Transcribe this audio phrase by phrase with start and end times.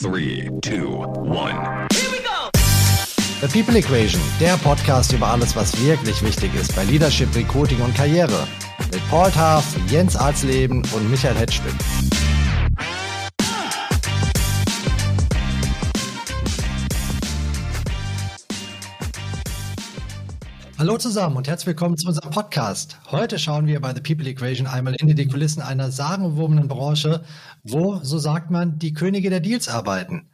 [0.00, 1.86] Three, two, one.
[3.42, 7.94] The People Equation, der Podcast über alles, was wirklich wichtig ist bei Leadership, Recruiting und
[7.94, 8.48] Karriere.
[8.90, 11.74] Mit Paul Taff, Jens Arzleben und Michael Hetschwin.
[20.80, 22.98] Hallo zusammen und herzlich willkommen zu unserem Podcast.
[23.10, 27.22] Heute schauen wir bei The People Equation einmal in die Kulissen einer sagenumwobenen Branche,
[27.62, 30.30] wo, so sagt man, die Könige der Deals arbeiten.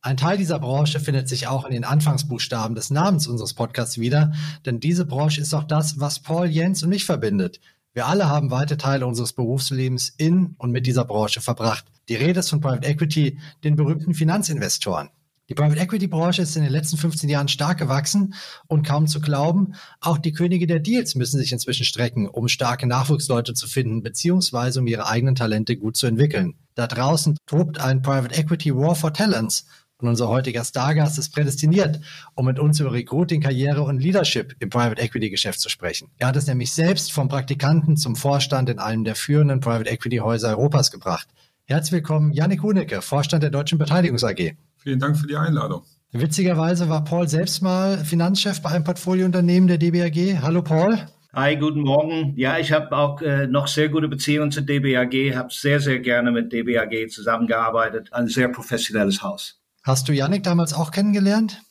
[0.00, 4.32] Ein Teil dieser Branche findet sich auch in den Anfangsbuchstaben des Namens unseres Podcasts wieder,
[4.64, 7.60] denn diese Branche ist auch das, was Paul, Jens und mich verbindet.
[7.92, 11.84] Wir alle haben weite Teile unseres Berufslebens in und mit dieser Branche verbracht.
[12.08, 15.10] Die Rede ist von Private Equity, den berühmten Finanzinvestoren.
[15.50, 18.34] Die Private Equity Branche ist in den letzten 15 Jahren stark gewachsen
[18.68, 22.86] und kaum zu glauben, auch die Könige der Deals müssen sich inzwischen strecken, um starke
[22.86, 26.54] Nachwuchsleute zu finden, beziehungsweise um ihre eigenen Talente gut zu entwickeln.
[26.76, 29.66] Da draußen tobt ein Private Equity War for Talents
[29.98, 32.00] und unser heutiger Stargast ist prädestiniert,
[32.36, 36.12] um mit uns über Recruiting, Karriere und Leadership im Private Equity Geschäft zu sprechen.
[36.18, 40.18] Er hat es nämlich selbst vom Praktikanten zum Vorstand in einem der führenden Private Equity
[40.18, 41.26] Häuser Europas gebracht.
[41.64, 44.54] Herzlich willkommen, Janik Hunecke, Vorstand der Deutschen Beteiligungs AG.
[44.82, 45.82] Vielen Dank für die Einladung.
[46.12, 50.40] Witzigerweise war Paul selbst mal Finanzchef bei einem Portfoliounternehmen der DBAG.
[50.42, 50.98] Hallo Paul.
[51.34, 52.32] Hi, guten Morgen.
[52.36, 56.32] Ja, ich habe auch äh, noch sehr gute Beziehungen zu DBAG, habe sehr, sehr gerne
[56.32, 58.12] mit DBAG zusammengearbeitet.
[58.12, 59.60] Ein sehr professionelles Haus.
[59.84, 61.62] Hast du Yannick damals auch kennengelernt?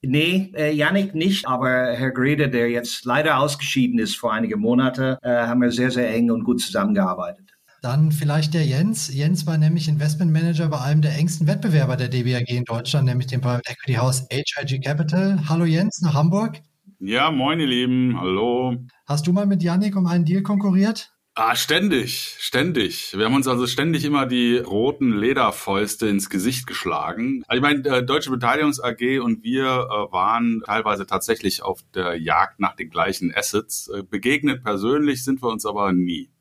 [0.00, 5.16] Nee, äh, Yannick nicht, aber Herr Grede, der jetzt leider ausgeschieden ist vor einigen Monaten,
[5.22, 7.51] äh, haben wir sehr, sehr eng und gut zusammengearbeitet.
[7.82, 9.12] Dann vielleicht der Jens.
[9.12, 13.40] Jens war nämlich Investmentmanager bei einem der engsten Wettbewerber der DBAG in Deutschland, nämlich dem
[13.40, 15.48] Private Equity House HIG Capital.
[15.48, 16.60] Hallo Jens nach Hamburg.
[17.00, 18.76] Ja, moin ihr Lieben, hallo.
[19.08, 21.10] Hast du mal mit Yannick um einen Deal konkurriert?
[21.34, 23.16] Ah, ständig, ständig.
[23.16, 27.42] Wir haben uns also ständig immer die roten Lederfäuste ins Gesicht geschlagen.
[27.48, 32.16] Also ich meine, äh, Deutsche Beteiligungs AG und wir äh, waren teilweise tatsächlich auf der
[32.16, 33.88] Jagd nach den gleichen Assets.
[33.88, 36.31] Äh, begegnet persönlich sind wir uns aber nie.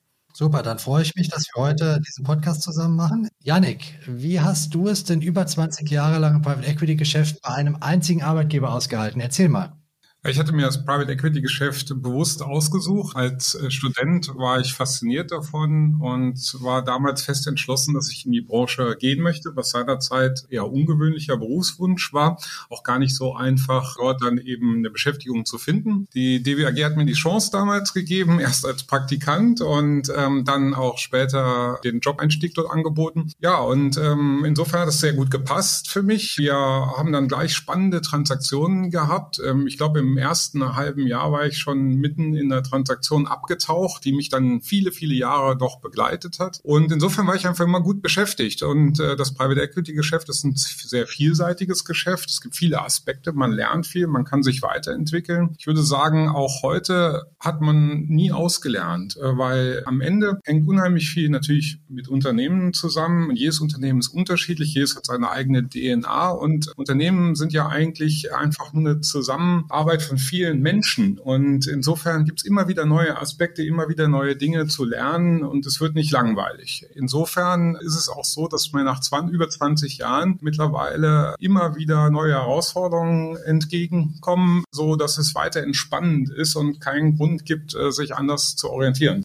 [0.41, 3.29] Super, dann freue ich mich, dass wir heute diesen Podcast zusammen machen.
[3.43, 7.53] Yannick, wie hast du es denn über 20 Jahre lang im Private Equity Geschäft bei
[7.53, 9.21] einem einzigen Arbeitgeber ausgehalten?
[9.21, 9.73] Erzähl mal.
[10.23, 13.15] Ich hatte mir das Private Equity Geschäft bewusst ausgesucht.
[13.15, 18.31] Als äh, Student war ich fasziniert davon und war damals fest entschlossen, dass ich in
[18.31, 22.39] die Branche gehen möchte, was seinerzeit eher ungewöhnlicher Berufswunsch war.
[22.69, 26.07] Auch gar nicht so einfach, dort dann eben eine Beschäftigung zu finden.
[26.13, 30.99] Die DWAG hat mir die Chance damals gegeben, erst als Praktikant und ähm, dann auch
[30.99, 33.31] später den Jobeinstieg dort angeboten.
[33.39, 36.37] Ja, und ähm, insofern hat es sehr gut gepasst für mich.
[36.37, 39.41] Wir haben dann gleich spannende Transaktionen gehabt.
[39.43, 43.27] Ähm, ich glaube, im im ersten halben Jahr war ich schon mitten in der Transaktion
[43.27, 46.59] abgetaucht, die mich dann viele, viele Jahre doch begleitet hat.
[46.63, 48.63] Und insofern war ich einfach immer gut beschäftigt.
[48.63, 52.29] Und äh, das Private Equity Geschäft ist ein sehr vielseitiges Geschäft.
[52.29, 53.31] Es gibt viele Aspekte.
[53.31, 55.55] Man lernt viel, man kann sich weiterentwickeln.
[55.57, 61.09] Ich würde sagen, auch heute hat man nie ausgelernt, äh, weil am Ende hängt unheimlich
[61.09, 63.35] viel natürlich mit Unternehmen zusammen.
[63.35, 68.73] Jedes Unternehmen ist unterschiedlich, jedes hat seine eigene DNA und Unternehmen sind ja eigentlich einfach
[68.73, 71.19] nur eine Zusammenarbeit Arbeit von vielen Menschen.
[71.19, 75.65] Und insofern gibt es immer wieder neue Aspekte, immer wieder neue Dinge zu lernen und
[75.65, 76.85] es wird nicht langweilig.
[76.95, 82.09] Insofern ist es auch so, dass mir nach 20, über 20 Jahren mittlerweile immer wieder
[82.09, 88.15] neue Herausforderungen entgegenkommen, so dass es weiter entspannend ist und keinen Grund gibt, äh, sich
[88.15, 89.23] anders zu orientieren.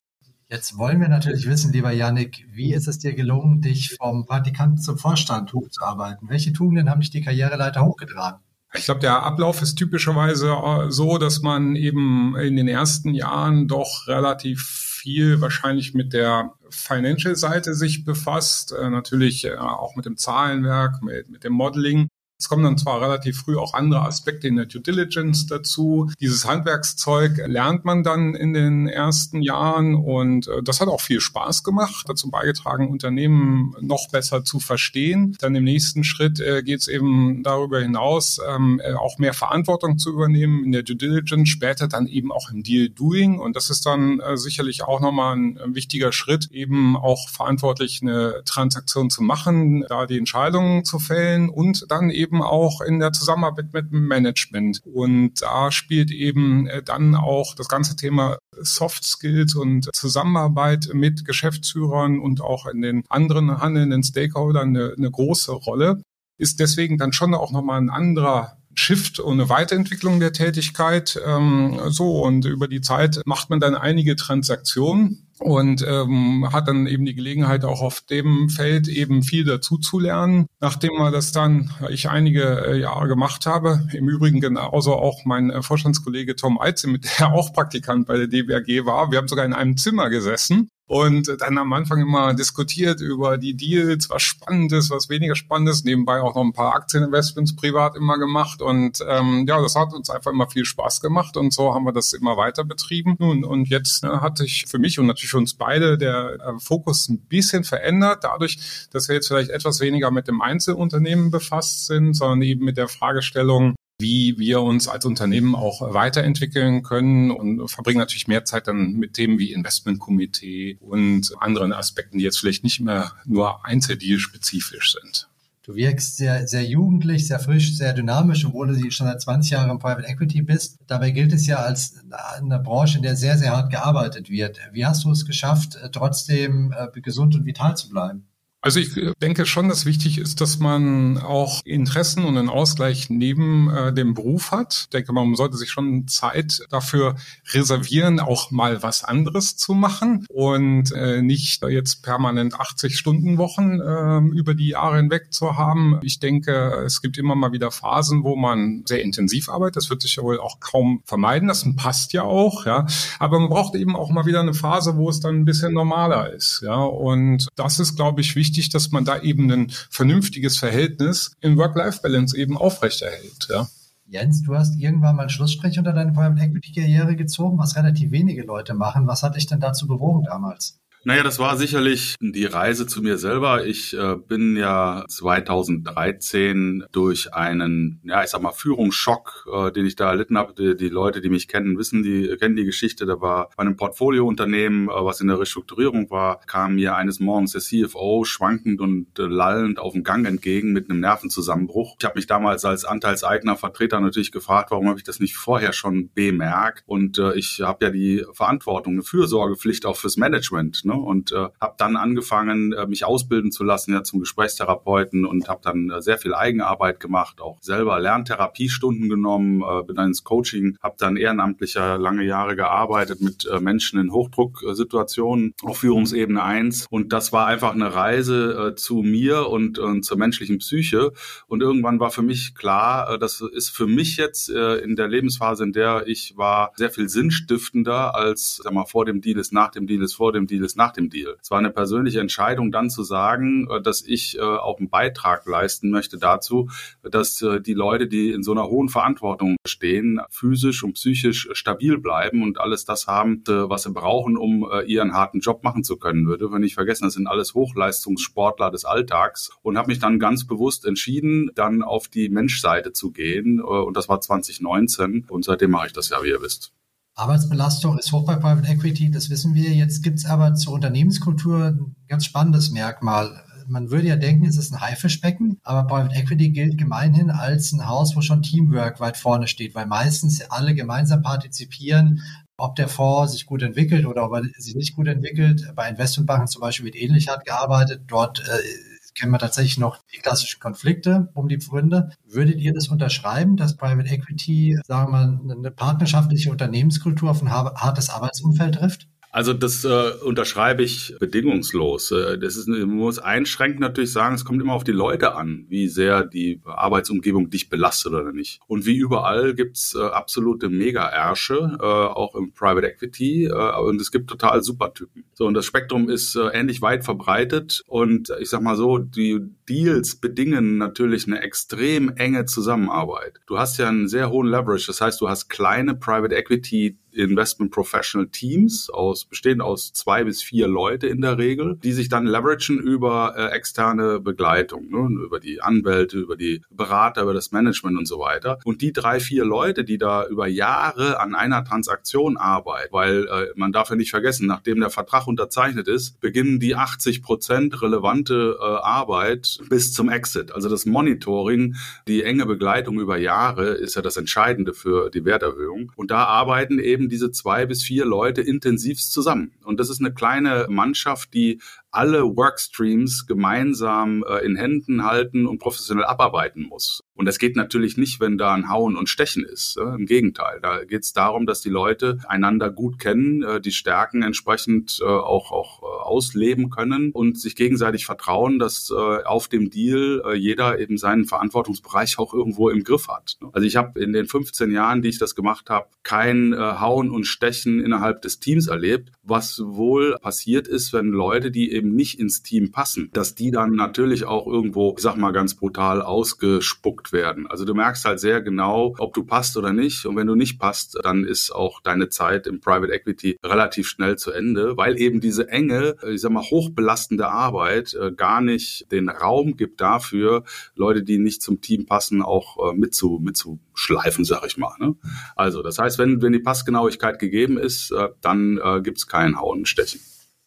[0.48, 4.78] Jetzt wollen wir natürlich wissen, lieber Yannick, wie ist es dir gelungen, dich vom Praktikanten
[4.78, 6.28] zum Vorstand hochzuarbeiten?
[6.28, 8.45] Welche Tugenden haben dich die Karriereleiter hochgetragen?
[8.76, 13.68] Ich glaube, der Ablauf ist typischerweise äh, so, dass man eben in den ersten Jahren
[13.68, 20.16] doch relativ viel wahrscheinlich mit der Financial-Seite sich befasst, äh, natürlich äh, auch mit dem
[20.16, 22.08] Zahlenwerk, mit, mit dem Modeling.
[22.38, 26.10] Es kommen dann zwar relativ früh auch andere Aspekte in der Due Diligence dazu.
[26.20, 31.20] Dieses Handwerkszeug lernt man dann in den ersten Jahren und äh, das hat auch viel
[31.20, 35.36] Spaß gemacht, dazu beigetragen, Unternehmen noch besser zu verstehen.
[35.40, 39.96] Dann im nächsten Schritt äh, geht es eben darüber hinaus, ähm, äh, auch mehr Verantwortung
[39.96, 43.70] zu übernehmen in der Due Diligence, später dann eben auch im Deal Doing und das
[43.70, 49.84] ist dann sicherlich auch nochmal ein wichtiger Schritt, eben auch verantwortlich eine Transaktion zu machen,
[49.88, 54.06] da die Entscheidungen zu fällen und dann eben eben auch in der Zusammenarbeit mit dem
[54.06, 54.80] Management.
[54.84, 61.24] Und da spielt eben äh, dann auch das ganze Thema Soft Skills und Zusammenarbeit mit
[61.24, 66.02] Geschäftsführern und auch in den anderen handelnden Stakeholdern eine, eine große Rolle.
[66.38, 71.18] Ist deswegen dann schon auch nochmal ein anderer Shift und eine Weiterentwicklung der Tätigkeit.
[71.24, 76.86] Ähm, so und über die Zeit macht man dann einige Transaktionen und ähm, hat dann
[76.86, 80.46] eben die Gelegenheit auch auf dem Feld eben viel dazu zu lernen.
[80.60, 85.50] Nachdem wir das dann ich einige äh, Jahre gemacht habe, im Übrigen genauso auch mein
[85.50, 89.10] äh, Vorstandskollege Tom Eitze, mit der auch Praktikant bei der DBAG war.
[89.10, 93.54] Wir haben sogar in einem Zimmer gesessen und dann am Anfang immer diskutiert über die
[93.54, 95.84] Deals, was spannend ist, was weniger spannend ist.
[95.84, 98.62] Nebenbei auch noch ein paar Aktieninvestments privat immer gemacht.
[98.62, 101.36] Und ähm, ja, das hat uns einfach immer viel Spaß gemacht.
[101.36, 103.16] Und so haben wir das immer weiter betrieben.
[103.18, 106.60] Nun, und jetzt ne, hat sich für mich und natürlich für uns beide der äh,
[106.60, 111.86] Fokus ein bisschen verändert, dadurch, dass wir jetzt vielleicht etwas weniger mit dem Einzelunternehmen befasst
[111.86, 117.68] sind, sondern eben mit der Fragestellung, wie wir uns als Unternehmen auch weiterentwickeln können und
[117.68, 122.64] verbringen natürlich mehr Zeit dann mit Themen wie Investmentkomitee und anderen Aspekten, die jetzt vielleicht
[122.64, 125.28] nicht mehr nur Einzeldeal-spezifisch sind.
[125.62, 129.70] Du wirkst sehr, sehr jugendlich, sehr frisch, sehr dynamisch, obwohl du schon seit 20 Jahren
[129.70, 130.78] im Private Equity bist.
[130.86, 131.96] Dabei gilt es ja als
[132.38, 134.60] eine Branche, in der sehr, sehr hart gearbeitet wird.
[134.72, 138.28] Wie hast du es geschafft, trotzdem äh, gesund und vital zu bleiben?
[138.62, 138.90] Also ich
[139.22, 144.14] denke schon, dass wichtig ist, dass man auch Interessen und einen Ausgleich neben äh, dem
[144.14, 144.82] Beruf hat.
[144.84, 147.14] Ich denke, man sollte sich schon Zeit dafür
[147.52, 153.80] reservieren, auch mal was anderes zu machen und äh, nicht jetzt permanent 80 Stunden Wochen
[153.80, 156.00] äh, über die Jahre hinweg zu haben.
[156.02, 159.76] Ich denke, es gibt immer mal wieder Phasen, wo man sehr intensiv arbeitet.
[159.76, 161.46] Das wird sich ja wohl auch kaum vermeiden.
[161.46, 162.84] Das passt ja auch, ja.
[163.20, 166.32] Aber man braucht eben auch mal wieder eine Phase, wo es dann ein bisschen normaler
[166.32, 166.82] ist, ja.
[166.82, 171.56] Und das ist, glaube ich, wichtig wichtig, dass man da eben ein vernünftiges Verhältnis in
[171.56, 173.48] Work-Life-Balance eben aufrechterhält.
[173.50, 173.68] Ja.
[174.08, 178.12] Jens, du hast irgendwann mal einen Schlussstrich unter deine Private Equity Karriere gezogen, was relativ
[178.12, 179.06] wenige Leute machen.
[179.06, 180.78] Was hat dich denn dazu bewogen damals?
[181.06, 183.64] Naja, das war sicherlich die Reise zu mir selber.
[183.64, 189.94] Ich äh, bin ja 2013 durch einen, ja, ich sag mal, Führungsschock, äh, den ich
[189.94, 190.52] da erlitten habe.
[190.54, 193.06] Die, die, Leute, die mich kennen, wissen die, kennen die Geschichte.
[193.06, 197.52] Da war bei einem Portfoliounternehmen, äh, was in der Restrukturierung war, kam mir eines Morgens
[197.52, 201.94] der CFO schwankend und äh, lallend auf dem Gang entgegen mit einem Nervenzusammenbruch.
[202.00, 205.72] Ich habe mich damals als Anteilseigner Vertreter natürlich gefragt, warum habe ich das nicht vorher
[205.72, 206.82] schon bemerkt?
[206.84, 210.84] Und äh, ich habe ja die Verantwortung, eine Fürsorgepflicht auch fürs Management.
[210.84, 210.95] Ne?
[211.02, 215.60] Und äh, habe dann angefangen, äh, mich ausbilden zu lassen ja zum Gesprächstherapeuten und habe
[215.62, 220.76] dann äh, sehr viel Eigenarbeit gemacht, auch selber Lerntherapiestunden genommen, äh, bin dann ins Coaching,
[220.82, 227.12] habe dann ehrenamtlicher lange Jahre gearbeitet mit äh, Menschen in Hochdrucksituationen auf Führungsebene 1 und
[227.12, 231.12] das war einfach eine Reise äh, zu mir und äh, zur menschlichen Psyche.
[231.46, 235.08] Und irgendwann war für mich klar, äh, das ist für mich jetzt äh, in der
[235.08, 239.52] Lebensphase, in der ich war, sehr viel sinnstiftender als sag mal vor dem Deal ist,
[239.52, 241.36] nach dem Deal ist, vor dem Deal ist, nach nach dem Deal.
[241.42, 245.46] Es war eine persönliche Entscheidung, dann zu sagen, äh, dass ich äh, auch einen Beitrag
[245.46, 246.68] leisten möchte dazu,
[247.02, 251.98] dass äh, die Leute, die in so einer hohen Verantwortung stehen, physisch und psychisch stabil
[251.98, 256.26] bleiben und alles das haben, was sie brauchen, um ihren harten Job machen zu können.
[256.26, 260.46] Würde wir nicht vergessen, das sind alles Hochleistungssportler des Alltags und habe mich dann ganz
[260.46, 265.88] bewusst entschieden, dann auf die Menschseite zu gehen und das war 2019 und seitdem mache
[265.88, 266.72] ich das ja, wie ihr wisst.
[267.16, 269.70] Arbeitsbelastung ist hoch bei Private Equity, das wissen wir.
[269.70, 273.42] Jetzt gibt es aber zur Unternehmenskultur ein ganz spannendes Merkmal.
[273.68, 277.88] Man würde ja denken, es ist ein Haifischbecken, aber Private Equity gilt gemeinhin als ein
[277.88, 282.20] Haus, wo schon Teamwork weit vorne steht, weil meistens alle gemeinsam partizipieren,
[282.58, 285.72] ob der Fonds sich gut entwickelt oder ob er sich nicht gut entwickelt.
[285.74, 288.02] Bei Investmentbanken zum Beispiel wird ähnlich hart gearbeitet.
[288.06, 292.10] Dort äh, kennen wir tatsächlich noch die klassischen Konflikte um die Pfründe.
[292.24, 297.50] Würdet ihr das unterschreiben, dass Private Equity, sagen wir mal, eine partnerschaftliche Unternehmenskultur auf ein
[297.50, 299.08] hartes Arbeitsumfeld trifft?
[299.36, 302.10] Also das äh, unterschreibe ich bedingungslos.
[302.10, 305.66] Äh, das ist, man muss einschränkend natürlich sagen, es kommt immer auf die Leute an,
[305.68, 308.60] wie sehr die Arbeitsumgebung dich belastet oder nicht.
[308.66, 313.44] Und wie überall gibt's äh, absolute Mega-Ärsche, äh, auch im Private Equity.
[313.44, 315.24] Äh, und es gibt total Supertypen.
[315.34, 317.82] So, und das Spektrum ist äh, ähnlich weit verbreitet.
[317.86, 323.34] Und ich sag mal so, die Deals bedingen natürlich eine extrem enge Zusammenarbeit.
[323.46, 324.86] Du hast ja einen sehr hohen Leverage.
[324.86, 330.42] Das heißt, du hast kleine Private Equity Investment Professional Teams aus, bestehen aus zwei bis
[330.42, 335.40] vier Leute in der Regel, die sich dann leveragen über äh, externe Begleitung, ne, über
[335.40, 338.58] die Anwälte, über die Berater, über das Management und so weiter.
[338.64, 343.46] Und die drei, vier Leute, die da über Jahre an einer Transaktion arbeiten, weil äh,
[343.56, 348.56] man darf ja nicht vergessen, nachdem der Vertrag unterzeichnet ist, beginnen die 80 Prozent relevante
[348.60, 350.52] äh, Arbeit bis zum Exit.
[350.52, 355.92] Also das Monitoring, die enge Begleitung über Jahre ist ja das Entscheidende für die Werterhöhung.
[355.96, 359.52] Und da arbeiten eben diese zwei bis vier Leute intensivst zusammen.
[359.64, 365.58] Und das ist eine kleine Mannschaft, die alle Workstreams gemeinsam äh, in Händen halten und
[365.58, 367.02] professionell abarbeiten muss.
[367.16, 369.78] Und das geht natürlich nicht, wenn da ein Hauen und Stechen ist.
[369.78, 374.22] Im Gegenteil, da geht es darum, dass die Leute einander gut kennen, äh, die Stärken
[374.22, 380.22] entsprechend äh, auch, auch äh, ausleben können und sich gegenseitig vertrauen, dass auf dem Deal
[380.36, 383.36] jeder eben seinen Verantwortungsbereich auch irgendwo im Griff hat.
[383.40, 383.48] Ne?
[383.52, 387.24] Also ich habe in den 15 Jahren, die ich das gemacht habe, kein Hauen und
[387.24, 389.10] Stechen innerhalb des Teams erlebt.
[389.22, 393.72] Was wohl passiert ist, wenn Leute, die eben nicht ins Team passen, dass die dann
[393.72, 397.46] natürlich auch irgendwo, ich sag mal ganz brutal, ausgespuckt werden.
[397.46, 400.06] Also du merkst halt sehr genau, ob du passt oder nicht.
[400.06, 404.16] Und wenn du nicht passt, dann ist auch deine Zeit im Private Equity relativ schnell
[404.16, 409.08] zu Ende, weil eben diese enge, ich sag mal, hochbelastende Arbeit äh, gar nicht den
[409.08, 414.56] Raum gibt dafür, Leute, die nicht zum Team passen, auch äh, mitzu, mitzuschleifen, sag ich
[414.56, 414.74] mal.
[414.78, 414.96] Ne?
[415.34, 419.38] Also das heißt, wenn, wenn die Passgenauigkeit gegeben ist, äh, dann äh, gibt es kein
[419.38, 420.00] Hauen und Stechen.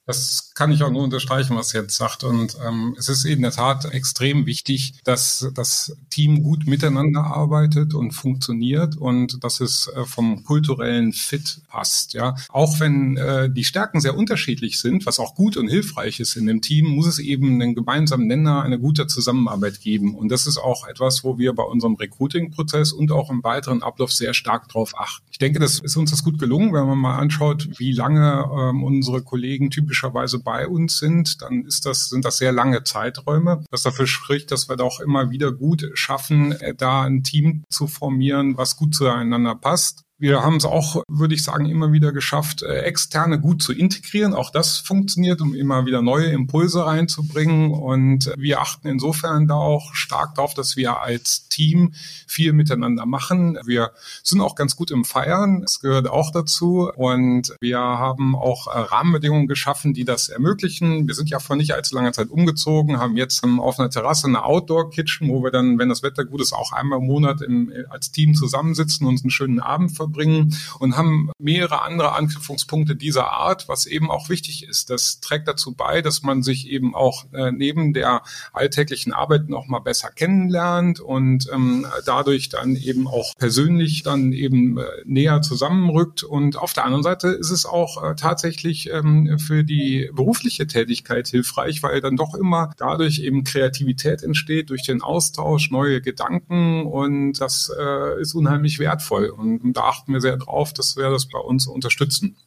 [0.09, 2.23] Das kann ich auch nur unterstreichen, was jetzt sagt.
[2.23, 7.93] Und ähm, es ist in der Tat extrem wichtig, dass das Team gut miteinander arbeitet
[7.93, 12.13] und funktioniert und dass es äh, vom kulturellen Fit passt.
[12.13, 16.35] Ja, auch wenn äh, die Stärken sehr unterschiedlich sind, was auch gut und hilfreich ist
[16.35, 20.15] in dem Team, muss es eben einen gemeinsamen Nenner, eine gute Zusammenarbeit geben.
[20.15, 24.11] Und das ist auch etwas, wo wir bei unserem Recruiting-Prozess und auch im weiteren Ablauf
[24.11, 25.23] sehr stark darauf achten.
[25.29, 28.83] Ich denke, das ist uns das gut gelungen, wenn man mal anschaut, wie lange ähm,
[28.83, 33.63] unsere Kollegen typisch typischerweise bei uns sind, dann ist das, sind das sehr lange Zeiträume,
[33.69, 37.63] was dafür spricht, dass wir da auch immer wieder gut schaffen, äh, da ein Team
[37.69, 40.03] zu formieren, was gut zueinander passt.
[40.21, 44.33] Wir haben es auch, würde ich sagen, immer wieder geschafft, äh, externe gut zu integrieren.
[44.33, 47.71] Auch das funktioniert, um immer wieder neue Impulse reinzubringen.
[47.71, 51.93] Und wir achten insofern da auch stark darauf, dass wir als Team
[52.27, 53.57] viel miteinander machen.
[53.65, 55.61] Wir sind auch ganz gut im Feiern.
[55.61, 56.91] Das gehört auch dazu.
[56.93, 61.07] Und wir haben auch äh, Rahmenbedingungen geschaffen, die das ermöglichen.
[61.07, 64.43] Wir sind ja vor nicht allzu langer Zeit umgezogen, haben jetzt auf einer Terrasse eine
[64.43, 68.11] Outdoor-Kitchen, wo wir dann, wenn das Wetter gut ist, auch einmal im Monat im, als
[68.11, 73.67] Team zusammensitzen und einen schönen Abend verbringen verbringen und haben mehrere andere Anknüpfungspunkte dieser Art,
[73.67, 74.89] was eben auch wichtig ist.
[74.89, 78.23] Das trägt dazu bei, dass man sich eben auch äh, neben der
[78.53, 84.77] alltäglichen Arbeit noch mal besser kennenlernt und ähm, dadurch dann eben auch persönlich dann eben
[84.77, 86.23] äh, näher zusammenrückt.
[86.23, 91.27] Und auf der anderen Seite ist es auch äh, tatsächlich ähm, für die berufliche Tätigkeit
[91.27, 97.33] hilfreich, weil dann doch immer dadurch eben Kreativität entsteht durch den Austausch, neue Gedanken und
[97.33, 97.71] das
[98.19, 99.29] ist unheimlich wertvoll.
[99.29, 102.37] Und da achten wir sehr drauf, dass wir das bei uns unterstützen.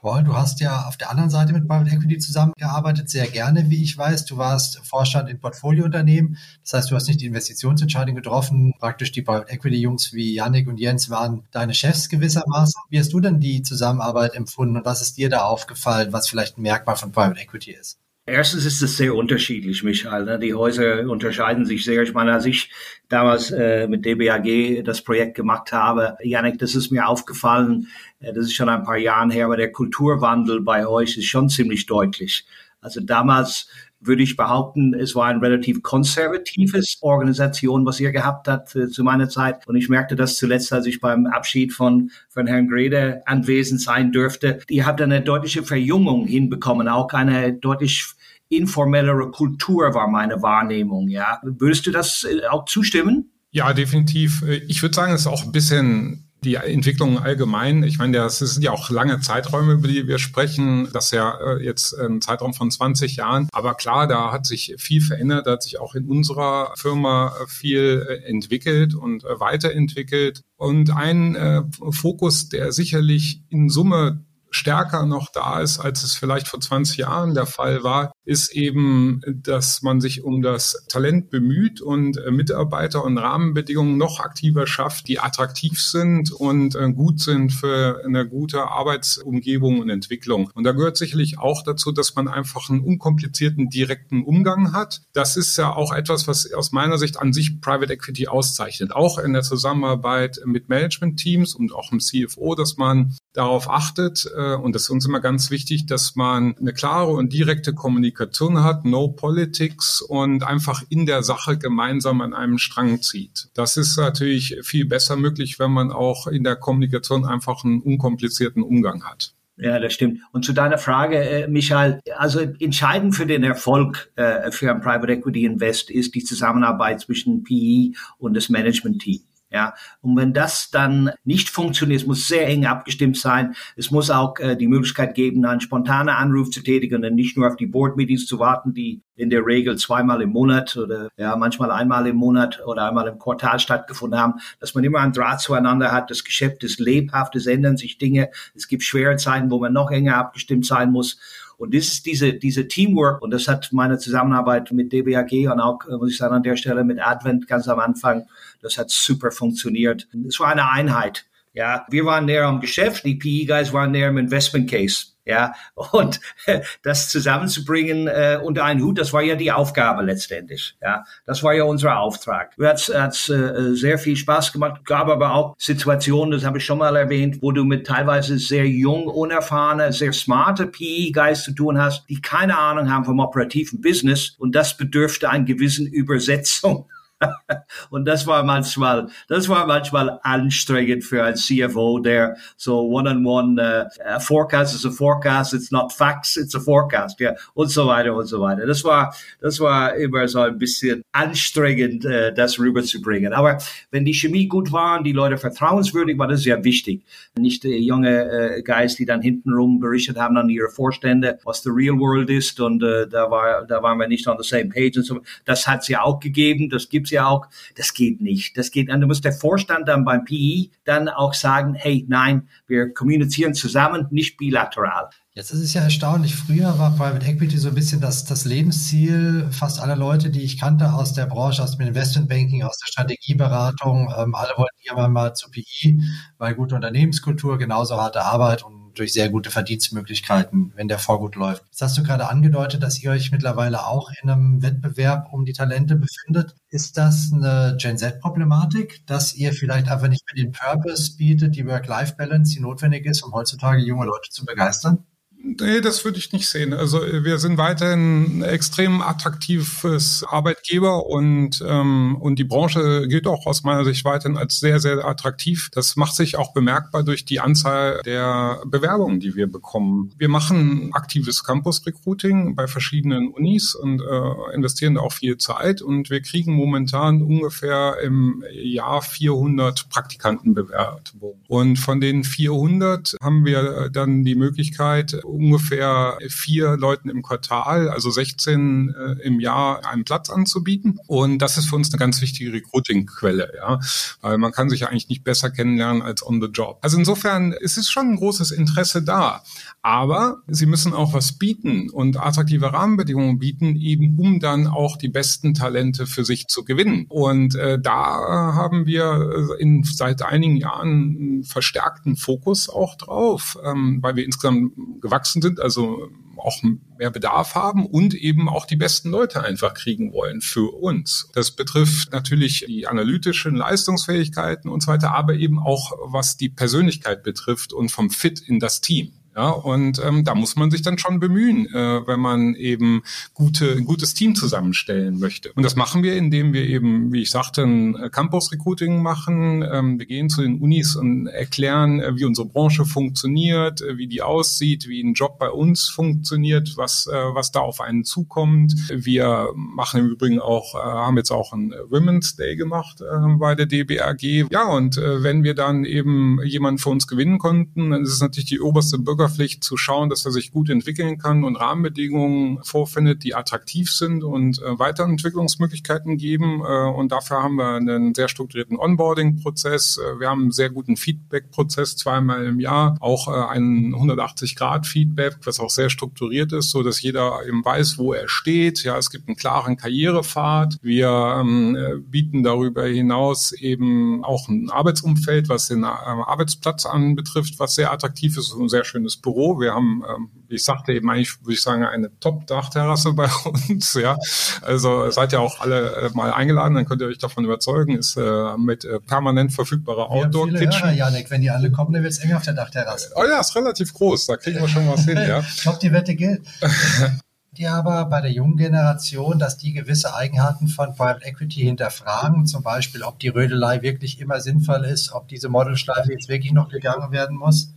[0.00, 3.82] Paul, du hast ja auf der anderen Seite mit Private Equity zusammengearbeitet, sehr gerne, wie
[3.82, 4.24] ich weiß.
[4.24, 6.38] Du warst Vorstand in Portfoliounternehmen.
[6.62, 8.72] Das heißt, du hast nicht die Investitionsentscheidung getroffen.
[8.78, 12.80] Praktisch die Private Equity Jungs wie Yannick und Jens waren deine Chefs gewissermaßen.
[12.88, 16.56] Wie hast du denn die Zusammenarbeit empfunden und was ist dir da aufgefallen, was vielleicht
[16.56, 17.98] ein Merkmal von Private Equity ist?
[18.30, 20.24] Erstens ist es sehr unterschiedlich, Michael.
[20.24, 20.38] Ne?
[20.38, 22.02] Die Häuser unterscheiden sich sehr.
[22.02, 22.70] Ich meine, als ich
[23.08, 27.88] damals äh, mit DBAG das Projekt gemacht habe, Janik, das ist mir aufgefallen,
[28.20, 31.48] äh, das ist schon ein paar Jahren her, aber der Kulturwandel bei euch ist schon
[31.48, 32.46] ziemlich deutlich.
[32.80, 33.68] Also damals
[34.00, 39.02] würde ich behaupten, es war ein relativ konservatives Organisation, was ihr gehabt habt äh, zu
[39.04, 39.66] meiner Zeit.
[39.66, 44.12] Und ich merkte das zuletzt, als ich beim Abschied von, von Herrn Grede anwesend sein
[44.12, 44.60] dürfte.
[44.68, 48.14] Ihr habt eine deutliche Verjüngung hinbekommen, auch eine deutlich
[48.50, 51.40] informellere Kultur war meine Wahrnehmung, ja.
[51.42, 53.32] Würdest du das äh, auch zustimmen?
[53.52, 54.44] Ja, definitiv.
[54.68, 58.62] Ich würde sagen, es ist auch ein bisschen die Entwicklung allgemein, ich meine, das sind
[58.62, 60.88] ja auch lange Zeiträume, über die wir sprechen.
[60.92, 63.48] Das ist ja äh, jetzt ein Zeitraum von 20 Jahren.
[63.52, 68.06] Aber klar, da hat sich viel verändert, da hat sich auch in unserer Firma viel
[68.08, 70.40] äh, entwickelt und weiterentwickelt.
[70.56, 76.48] Und ein äh, Fokus, der sicherlich in Summe stärker noch da ist, als es vielleicht
[76.48, 81.80] vor 20 Jahren der Fall war, ist eben, dass man sich um das Talent bemüht
[81.80, 87.52] und äh, Mitarbeiter und Rahmenbedingungen noch aktiver schafft, die attraktiv sind und äh, gut sind
[87.52, 90.50] für eine gute Arbeitsumgebung und Entwicklung.
[90.54, 95.02] Und da gehört sicherlich auch dazu, dass man einfach einen unkomplizierten, direkten Umgang hat.
[95.12, 98.92] Das ist ja auch etwas, was aus meiner Sicht an sich Private Equity auszeichnet.
[98.92, 104.74] Auch in der Zusammenarbeit mit Management-Teams und auch im CFO, dass man darauf achtet, und
[104.74, 109.08] das ist uns immer ganz wichtig, dass man eine klare und direkte Kommunikation hat, no
[109.08, 113.48] politics und einfach in der Sache gemeinsam an einem Strang zieht.
[113.54, 118.62] Das ist natürlich viel besser möglich, wenn man auch in der Kommunikation einfach einen unkomplizierten
[118.62, 119.34] Umgang hat.
[119.60, 120.20] Ja, das stimmt.
[120.32, 125.12] Und zu deiner Frage, äh, Michael, also entscheidend für den Erfolg äh, für ein Private
[125.12, 129.20] Equity Invest ist die Zusammenarbeit zwischen PE und das Management-Team.
[129.52, 133.56] Ja, und wenn das dann nicht funktioniert, es muss sehr eng abgestimmt sein.
[133.74, 137.48] Es muss auch äh, die Möglichkeit geben, einen spontanen Anruf zu tätigen und nicht nur
[137.48, 141.72] auf die Board-Meetings zu warten, die in der Regel zweimal im Monat oder ja manchmal
[141.72, 145.90] einmal im Monat oder einmal im Quartal stattgefunden haben, dass man immer einen Draht zueinander
[145.90, 146.10] hat.
[146.10, 148.30] Das Geschäft ist lebhaft, es ändern sich Dinge.
[148.54, 151.18] Es gibt schwere Zeiten, wo man noch enger abgestimmt sein muss.
[151.60, 155.86] Und das ist diese, diese Teamwork und das hat meine Zusammenarbeit mit DBAG und auch,
[155.86, 158.26] äh, muss ich sagen, an der Stelle mit Advent ganz am Anfang,
[158.62, 160.08] das hat super funktioniert.
[160.26, 161.26] Es war eine Einheit.
[161.52, 165.06] Ja, wir waren näher am Geschäft, die PE-Guys waren näher im Investment Case.
[165.26, 165.54] Ja,
[165.92, 166.20] und
[166.82, 170.76] das zusammenzubringen äh, unter einen Hut, das war ja die Aufgabe letztendlich.
[170.80, 172.54] Ja, das war ja unser Auftrag.
[172.60, 174.84] Hat's, hat's äh, sehr viel Spaß gemacht.
[174.84, 178.66] Gab aber auch Situationen, das habe ich schon mal erwähnt, wo du mit teilweise sehr
[178.66, 184.34] jung, unerfahrene, sehr smarte PE-Guys zu tun hast, die keine Ahnung haben vom operativen Business
[184.38, 186.88] und das bedürfte einer gewissen Übersetzung
[187.90, 193.86] und das war manchmal, das war manchmal anstrengend für ein CFO, der so one-on-one, -on
[193.88, 197.86] -one, uh, forecast is a forecast, it's not facts, it's a forecast, ja, und so
[197.86, 198.66] weiter und so weiter.
[198.66, 203.32] Das war, das war immer so ein bisschen anstrengend, uh, das rüberzubringen.
[203.32, 203.58] Aber
[203.90, 207.02] wenn die Chemie gut war und die Leute vertrauenswürdig war, das sehr wichtig.
[207.38, 211.70] Nicht äh, junge äh, Guys, die dann hintenrum berichtet haben an ihre Vorstände, was the
[211.70, 214.96] real world ist und äh, da war, da waren wir nicht on the same page
[214.96, 215.20] und so.
[215.44, 217.46] Das hat es ja auch gegeben, das gibt's ja auch.
[217.76, 218.56] Das geht nicht.
[218.56, 222.48] Das geht, und da muss der Vorstand dann beim PI dann auch sagen, hey, nein,
[222.66, 225.10] wir kommunizieren zusammen, nicht bilateral.
[225.32, 226.34] Jetzt ist es ja erstaunlich.
[226.34, 230.58] Früher war Private Equity so ein bisschen das, das Lebensziel fast aller Leute, die ich
[230.58, 234.12] kannte aus der Branche, aus dem Investmentbanking, aus der Strategieberatung.
[234.18, 236.02] Ähm, alle wollten irgendwann mal zu PI,
[236.38, 241.64] weil gute Unternehmenskultur, genauso harte Arbeit und durch sehr gute Verdienstmöglichkeiten, wenn der Vorgut läuft.
[241.66, 245.52] Jetzt hast du gerade angedeutet, dass ihr euch mittlerweile auch in einem Wettbewerb um die
[245.52, 246.54] Talente befindet.
[246.68, 251.66] Ist das eine Gen Z-Problematik, dass ihr vielleicht einfach nicht mehr den Purpose bietet, die
[251.66, 255.04] Work-Life-Balance, die notwendig ist, um heutzutage junge Leute zu begeistern?
[255.42, 256.74] Nee, das würde ich nicht sehen.
[256.74, 263.46] Also wir sind weiterhin ein extrem attraktives Arbeitgeber und, ähm, und die Branche gilt auch
[263.46, 265.70] aus meiner Sicht weiterhin als sehr, sehr attraktiv.
[265.72, 270.12] Das macht sich auch bemerkbar durch die Anzahl der Bewerbungen, die wir bekommen.
[270.18, 276.10] Wir machen aktives Campus-Recruiting bei verschiedenen Unis und äh, investieren da auch viel Zeit und
[276.10, 281.40] wir kriegen momentan ungefähr im Jahr 400 Praktikantenbewerbungen.
[281.48, 288.10] Und von den 400 haben wir dann die Möglichkeit, ungefähr vier Leuten im Quartal, also
[288.10, 290.98] 16 äh, im Jahr, einen Platz anzubieten.
[291.06, 293.80] Und das ist für uns eine ganz wichtige Recruiting-Quelle, ja,
[294.20, 296.78] weil man kann sich ja eigentlich nicht besser kennenlernen als on the job.
[296.82, 299.42] Also insofern ist es schon ein großes Interesse da.
[299.82, 305.08] Aber sie müssen auch was bieten und attraktive Rahmenbedingungen bieten, eben um dann auch die
[305.08, 307.06] besten Talente für sich zu gewinnen.
[307.08, 313.58] Und äh, da haben wir äh, in, seit einigen Jahren einen verstärkten Fokus auch drauf,
[313.64, 316.62] ähm, weil wir insgesamt gewachsen sind, also auch
[316.98, 321.28] mehr Bedarf haben und eben auch die besten Leute einfach kriegen wollen für uns.
[321.34, 327.22] Das betrifft natürlich die analytischen Leistungsfähigkeiten und so weiter, aber eben auch was die Persönlichkeit
[327.22, 329.12] betrifft und vom Fit in das Team.
[329.36, 333.72] Ja, und ähm, da muss man sich dann schon bemühen, äh, wenn man eben gute,
[333.72, 335.52] ein gutes Team zusammenstellen möchte.
[335.52, 339.62] Und das machen wir, indem wir eben, wie ich sagte, ein äh, Campus-Recruiting machen.
[339.62, 344.08] Ähm, wir gehen zu den Unis und erklären, äh, wie unsere Branche funktioniert, äh, wie
[344.08, 348.74] die aussieht, wie ein Job bei uns funktioniert, was, äh, was da auf einen zukommt.
[348.90, 353.54] Wir machen im Übrigen auch, äh, haben jetzt auch ein Women's Day gemacht äh, bei
[353.54, 354.50] der DBAG.
[354.50, 358.20] Ja, und äh, wenn wir dann eben jemanden für uns gewinnen konnten, dann ist es
[358.20, 362.62] natürlich die oberste Bürger Bürgerpflicht zu schauen, dass er sich gut entwickeln kann und Rahmenbedingungen
[362.62, 366.62] vorfindet, die attraktiv sind und äh, Weiterentwicklungsmöglichkeiten geben.
[366.66, 369.98] Äh, und dafür haben wir einen sehr strukturierten Onboarding-Prozess.
[369.98, 375.60] Äh, wir haben einen sehr guten Feedback-Prozess zweimal im Jahr, auch äh, einen 180-Grad-Feedback, was
[375.60, 378.82] auch sehr strukturiert ist, so dass jeder eben weiß, wo er steht.
[378.84, 380.78] Ja, es gibt einen klaren Karrierepfad.
[380.80, 387.58] Wir ähm, äh, bieten darüber hinaus eben auch ein Arbeitsumfeld, was den äh, Arbeitsplatz anbetrifft,
[387.58, 389.60] was sehr attraktiv ist und sehr schönes schönes Büro.
[389.60, 393.94] Wir haben, ähm, wie ich sagte, eben eigentlich, würde ich sagen, eine Top-Dachterrasse bei uns.
[393.94, 394.16] Ja,
[394.62, 397.96] also seid ja auch alle äh, mal eingeladen, dann könnt ihr euch davon überzeugen.
[397.96, 400.94] Ist äh, mit äh, permanent verfügbarer Outdoor-Kitchen.
[400.94, 403.12] Janik, wenn die alle kommen, dann wird es enger auf der Dachterrasse.
[403.14, 404.26] Oh ja, ist relativ groß.
[404.26, 405.18] Da kriegen wir schon was hin.
[405.30, 405.40] Ja.
[405.40, 406.42] ich glaube, die Wette gilt.
[407.60, 412.62] die aber bei der jungen Generation, dass die gewisse Eigenheiten von Private Equity hinterfragen, zum
[412.62, 417.12] Beispiel, ob die Rödelei wirklich immer sinnvoll ist, ob diese Modelschleife jetzt wirklich noch gegangen
[417.12, 417.74] werden muss?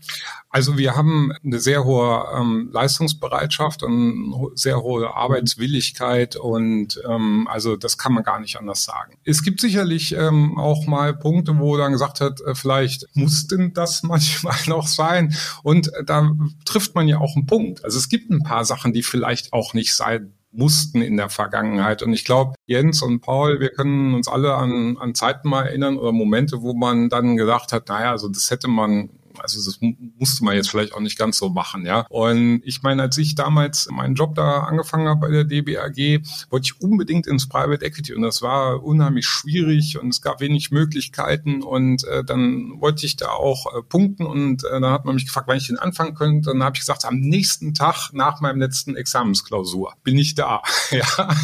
[0.54, 7.76] Also wir haben eine sehr hohe ähm, Leistungsbereitschaft und sehr hohe Arbeitswilligkeit und ähm, also
[7.76, 9.18] das kann man gar nicht anders sagen.
[9.26, 13.74] Es gibt sicherlich ähm, auch mal Punkte, wo dann gesagt hat, äh, vielleicht muss denn
[13.74, 16.32] das manchmal noch sein und äh, da
[16.66, 17.84] trifft man ja auch einen Punkt.
[17.84, 22.04] Also es gibt ein paar Sachen, die vielleicht auch nicht sein mussten in der Vergangenheit.
[22.04, 25.98] Und ich glaube, Jens und Paul, wir können uns alle an, an Zeiten mal erinnern
[25.98, 29.80] oder Momente, wo man dann gedacht hat, naja, also das hätte man also das
[30.18, 32.06] musste man jetzt vielleicht auch nicht ganz so machen, ja.
[32.10, 36.66] Und ich meine, als ich damals meinen Job da angefangen habe bei der DBAG, wollte
[36.66, 41.64] ich unbedingt ins Private Equity und das war unheimlich schwierig und es gab wenig Möglichkeiten
[41.64, 45.26] und äh, dann wollte ich da auch äh, punkten und äh, dann hat man mich
[45.26, 46.52] gefragt, wann ich den anfangen könnte.
[46.52, 50.62] Dann habe ich gesagt, am nächsten Tag nach meinem letzten Examensklausur bin ich da.
[50.92, 51.36] ja,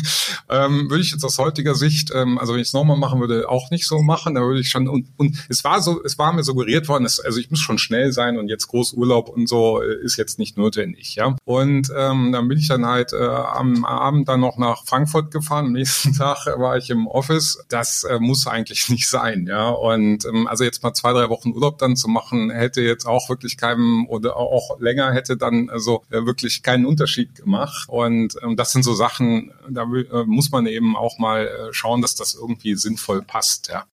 [0.49, 3.49] ähm, würde ich jetzt aus heutiger Sicht, ähm, also wenn ich es nochmal machen würde,
[3.49, 4.35] auch nicht so machen.
[4.35, 7.19] Da würde ich schon und, und es war so, es war mir suggeriert worden, dass,
[7.19, 10.57] also ich muss schon schnell sein und jetzt Großurlaub und so äh, ist jetzt nicht
[10.57, 11.35] notwendig, ja.
[11.45, 15.67] Und ähm, dann bin ich dann halt äh, am Abend dann noch nach Frankfurt gefahren.
[15.67, 17.63] Am nächsten Tag war ich im Office.
[17.69, 19.69] Das äh, muss eigentlich nicht sein, ja.
[19.69, 23.29] Und ähm, also jetzt mal zwei, drei Wochen Urlaub dann zu machen, hätte jetzt auch
[23.29, 27.87] wirklich keinem oder auch länger hätte dann also äh, wirklich keinen Unterschied gemacht.
[27.87, 32.01] Und ähm, das sind so Sachen, da äh, muss man eben auch mal äh, schauen,
[32.01, 33.85] dass das irgendwie sinnvoll passt, ja.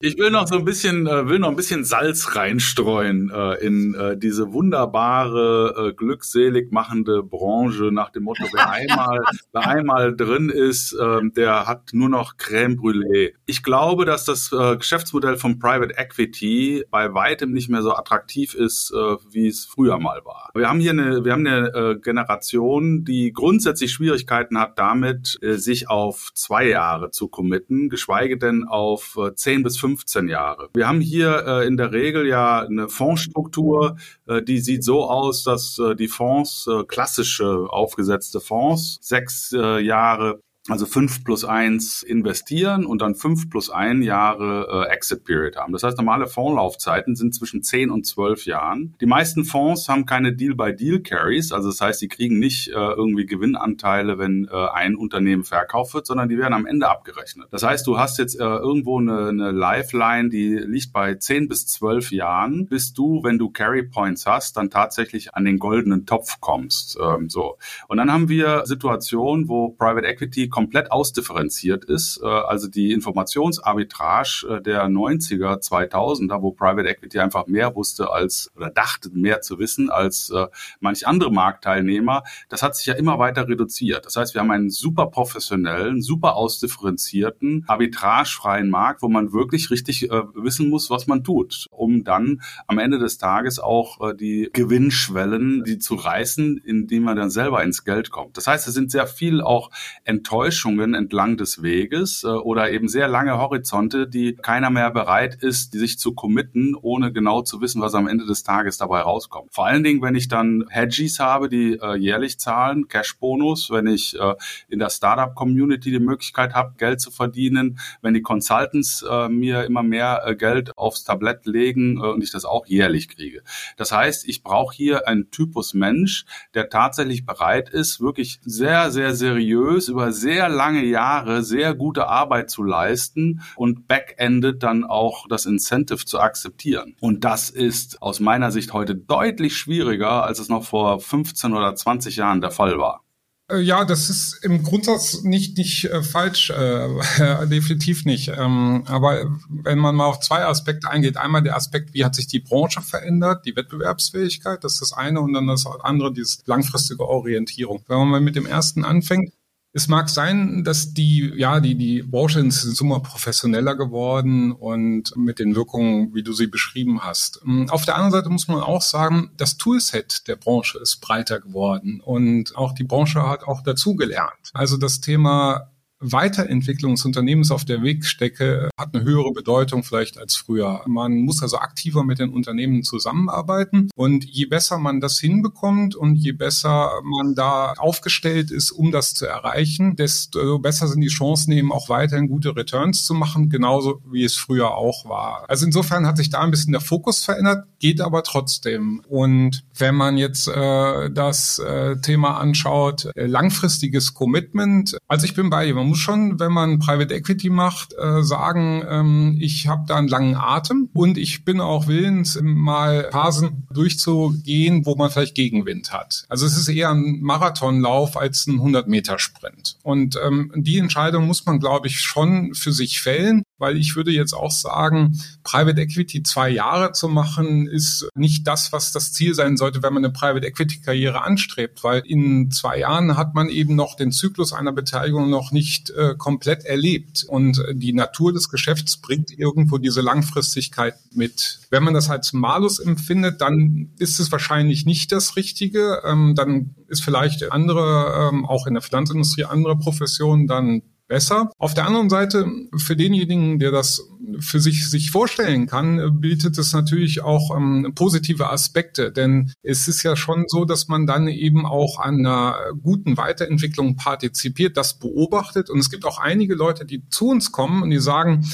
[0.00, 3.94] Ich will noch so ein bisschen, äh, will noch ein bisschen Salz reinstreuen äh, in
[3.94, 9.20] äh, diese wunderbare, äh, glückselig machende Branche nach dem Motto, wer einmal,
[9.52, 13.34] wer einmal drin ist, äh, der hat nur noch Crème Brûlée.
[13.46, 18.54] Ich glaube, dass das äh, Geschäftsmodell von Private Equity bei weitem nicht mehr so attraktiv
[18.54, 20.50] ist, äh, wie es früher mal war.
[20.56, 25.54] Wir haben hier eine, wir haben eine äh, Generation, die grundsätzlich Schwierigkeiten hat damit, äh,
[25.54, 30.68] sich auf zwei Jahre zu committen, geschweige denn auf äh, 10 bis 15 15 Jahre.
[30.74, 35.44] Wir haben hier äh, in der Regel ja eine Fondsstruktur, äh, die sieht so aus,
[35.44, 42.02] dass äh, die Fonds, äh, klassische aufgesetzte Fonds, sechs äh, Jahre also fünf plus eins
[42.02, 45.74] investieren und dann fünf plus ein Jahre äh, Exit Period haben.
[45.74, 48.94] Das heißt, normale Fondslaufzeiten sind zwischen zehn und zwölf Jahren.
[49.00, 54.18] Die meisten Fonds haben keine Deal-by-Deal-Carries, also das heißt, sie kriegen nicht äh, irgendwie Gewinnanteile,
[54.18, 57.48] wenn äh, ein Unternehmen verkauft wird, sondern die werden am Ende abgerechnet.
[57.50, 61.66] Das heißt, du hast jetzt äh, irgendwo eine, eine Lifeline, die liegt bei zehn bis
[61.66, 66.40] zwölf Jahren, bis du, wenn du Carry Points hast, dann tatsächlich an den goldenen Topf
[66.40, 66.98] kommst.
[67.02, 67.58] Ähm, so.
[67.88, 72.20] Und dann haben wir Situationen, wo Private Equity komplett ausdifferenziert ist.
[72.22, 78.52] Äh, also die Informationsarbitrage äh, der 90er, 2000er, wo Private Equity einfach mehr wusste als
[78.54, 80.46] oder dachte mehr zu wissen als äh,
[80.78, 84.06] manch andere Marktteilnehmer, das hat sich ja immer weiter reduziert.
[84.06, 90.02] Das heißt, wir haben einen super professionellen, super ausdifferenzierten, arbitragefreien Markt, wo man wirklich richtig
[90.34, 95.78] wissen muss, was man tut, um dann am Ende des Tages auch die Gewinnschwellen, die
[95.78, 98.36] zu reißen, indem man dann selber ins Geld kommt.
[98.36, 99.70] Das heißt, es sind sehr viel auch
[100.04, 105.36] enttäuscht Enttäuschungen entlang des Weges äh, oder eben sehr lange Horizonte, die keiner mehr bereit
[105.36, 109.54] ist, sich zu committen, ohne genau zu wissen, was am Ende des Tages dabei rauskommt.
[109.54, 114.20] Vor allen Dingen, wenn ich dann Hedgies habe, die äh, jährlich zahlen, Cash-Bonus, wenn ich
[114.20, 114.34] äh,
[114.68, 120.34] in der Startup-Community die Möglichkeit habe, Geld zu verdienen, wenn die Consultants mir immer mehr
[120.38, 123.42] Geld aufs Tablett legen und ich das auch jährlich kriege.
[123.76, 129.14] Das heißt, ich brauche hier einen Typus Mensch, der tatsächlich bereit ist, wirklich sehr, sehr
[129.14, 135.28] seriös über sehr sehr lange Jahre sehr gute Arbeit zu leisten und backendet dann auch
[135.28, 136.96] das Incentive zu akzeptieren.
[136.98, 141.76] Und das ist aus meiner Sicht heute deutlich schwieriger, als es noch vor 15 oder
[141.76, 143.04] 20 Jahren der Fall war.
[143.48, 148.32] Äh, ja, das ist im Grundsatz nicht, nicht äh, falsch, äh, definitiv nicht.
[148.36, 152.26] Ähm, aber wenn man mal auf zwei Aspekte eingeht, einmal der Aspekt, wie hat sich
[152.26, 157.06] die Branche verändert, die Wettbewerbsfähigkeit, das ist das eine, und dann das andere, diese langfristige
[157.06, 157.84] Orientierung.
[157.86, 159.32] Wenn man mal mit dem ersten anfängt,
[159.76, 165.40] es mag sein, dass die, ja, die, die Branche ist immer professioneller geworden und mit
[165.40, 167.40] den Wirkungen, wie du sie beschrieben hast.
[167.44, 171.40] Ähm, auf der anderen Seite muss man auch sagen, das Toolset der Branche ist breiter
[171.40, 174.52] geworden und auch die Branche hat auch dazugelernt.
[174.52, 175.72] Also das Thema
[176.12, 180.82] Weiterentwicklung des Unternehmens auf der Wegstrecke hat eine höhere Bedeutung vielleicht als früher.
[180.86, 186.16] Man muss also aktiver mit den Unternehmen zusammenarbeiten und je besser man das hinbekommt und
[186.16, 191.52] je besser man da aufgestellt ist, um das zu erreichen, desto besser sind die Chancen
[191.52, 195.44] eben auch weiterhin gute Returns zu machen, genauso wie es früher auch war.
[195.48, 199.02] Also insofern hat sich da ein bisschen der Fokus verändert, geht aber trotzdem.
[199.08, 205.50] Und wenn man jetzt äh, das äh, Thema anschaut, äh, langfristiges Commitment, also ich bin
[205.50, 209.84] bei dir, man muss schon, wenn man Private Equity macht, äh, sagen, ähm, ich habe
[209.86, 215.34] da einen langen Atem und ich bin auch willens, mal Phasen durchzugehen, wo man vielleicht
[215.34, 216.24] Gegenwind hat.
[216.28, 219.78] Also es ist eher ein Marathonlauf als ein 100-Meter-Sprint.
[219.82, 224.10] Und ähm, die Entscheidung muss man, glaube ich, schon für sich fällen weil ich würde
[224.10, 229.34] jetzt auch sagen, Private Equity zwei Jahre zu machen, ist nicht das, was das Ziel
[229.34, 233.48] sein sollte, wenn man eine Private Equity Karriere anstrebt, weil in zwei Jahren hat man
[233.48, 238.50] eben noch den Zyklus einer Beteiligung noch nicht äh, komplett erlebt und die Natur des
[238.50, 241.60] Geschäfts bringt irgendwo diese Langfristigkeit mit.
[241.70, 246.02] Wenn man das als Malus empfindet, dann ist es wahrscheinlich nicht das Richtige.
[246.04, 251.50] Ähm, dann ist vielleicht andere, ähm, auch in der Finanzindustrie, andere Professionen dann besser.
[251.58, 254.08] Auf der anderen Seite, für denjenigen, der das
[254.40, 259.12] für sich, sich vorstellen kann, bietet es natürlich auch ähm, positive Aspekte.
[259.12, 263.96] Denn es ist ja schon so, dass man dann eben auch an einer guten Weiterentwicklung
[263.96, 265.70] partizipiert, das beobachtet.
[265.70, 268.46] Und es gibt auch einige Leute, die zu uns kommen und die sagen,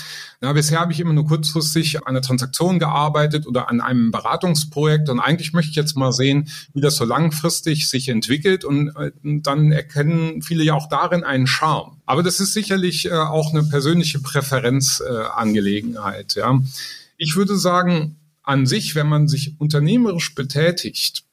[0.43, 5.11] na, bisher habe ich immer nur kurzfristig an einer Transaktion gearbeitet oder an einem Beratungsprojekt
[5.11, 9.13] und eigentlich möchte ich jetzt mal sehen, wie das so langfristig sich entwickelt und äh,
[9.23, 12.01] dann erkennen viele ja auch darin einen Charme.
[12.07, 16.37] Aber das ist sicherlich äh, auch eine persönliche Präferenzangelegenheit.
[16.37, 16.59] Äh, ja.
[17.19, 21.25] Ich würde sagen, an sich, wenn man sich unternehmerisch betätigt,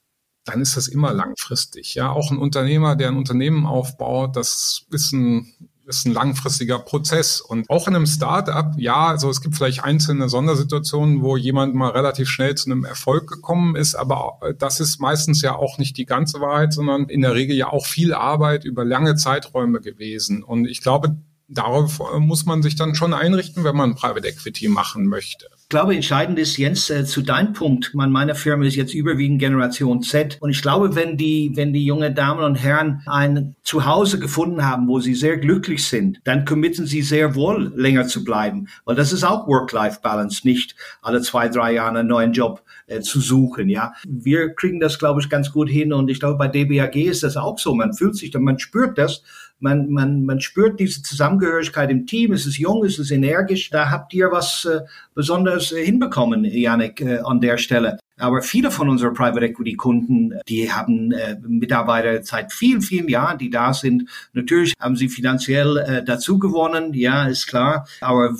[0.44, 1.94] dann ist das immer langfristig.
[1.94, 5.50] Ja, auch ein Unternehmer, der ein Unternehmen aufbaut, das ist ein
[5.88, 7.40] ist ein langfristiger Prozess.
[7.40, 11.90] Und auch in einem Startup, ja, also es gibt vielleicht einzelne Sondersituationen, wo jemand mal
[11.90, 16.06] relativ schnell zu einem Erfolg gekommen ist, aber das ist meistens ja auch nicht die
[16.06, 20.42] ganze Wahrheit, sondern in der Regel ja auch viel Arbeit über lange Zeiträume gewesen.
[20.42, 21.16] Und ich glaube,
[21.48, 25.46] darauf muss man sich dann schon einrichten, wenn man Private Equity machen möchte.
[25.56, 27.94] Ich glaube, entscheidend ist, Jens, äh, zu deinem Punkt.
[27.94, 30.38] Man, meine Firma ist jetzt überwiegend Generation Z.
[30.40, 34.88] Und ich glaube, wenn die, wenn die junge Damen und Herren ein Zuhause gefunden haben,
[34.88, 38.68] wo sie sehr glücklich sind, dann committen sie sehr wohl, länger zu bleiben.
[38.84, 43.20] Weil das ist auch Work-Life-Balance, nicht alle zwei, drei Jahre einen neuen Job äh, zu
[43.20, 43.92] suchen, ja.
[44.06, 45.92] Wir kriegen das, glaube ich, ganz gut hin.
[45.92, 47.74] Und ich glaube, bei DBAG ist das auch so.
[47.74, 49.22] Man fühlt sich, man spürt das
[49.60, 52.32] man, man, man spürt diese Zusammengehörigkeit im Team.
[52.32, 53.70] Es ist jung, es ist energisch.
[53.70, 54.80] Da habt ihr was äh,
[55.14, 57.98] Besonderes äh, hinbekommen, Janik, äh, an der Stelle.
[58.18, 63.38] Aber viele von unseren Private Equity Kunden, die haben äh, Mitarbeiter seit vielen, vielen Jahren,
[63.38, 64.08] die da sind.
[64.32, 67.86] Natürlich haben sie finanziell äh, dazu gewonnen, ja, ist klar.
[68.00, 68.34] Aber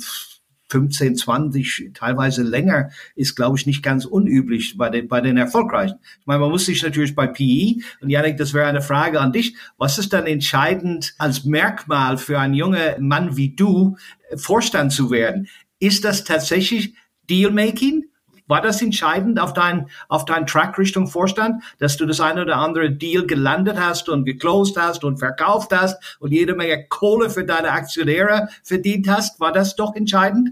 [0.69, 5.97] 15, 20, teilweise länger, ist, glaube ich, nicht ganz unüblich bei den, bei den Erfolgreichen.
[6.19, 9.33] Ich meine, man muss sich natürlich bei PE, und Janik, das wäre eine Frage an
[9.33, 13.97] dich, was ist dann entscheidend als Merkmal für einen jungen Mann wie du,
[14.35, 15.47] Vorstand zu werden?
[15.79, 16.93] Ist das tatsächlich
[17.29, 18.08] Dealmaking?
[18.49, 22.57] War das entscheidend auf dein, auf dein Track Richtung Vorstand, dass du das eine oder
[22.57, 27.45] andere Deal gelandet hast und geclosed hast und verkauft hast und jede Menge Kohle für
[27.45, 29.39] deine Aktionäre verdient hast?
[29.39, 30.49] War das doch entscheidend?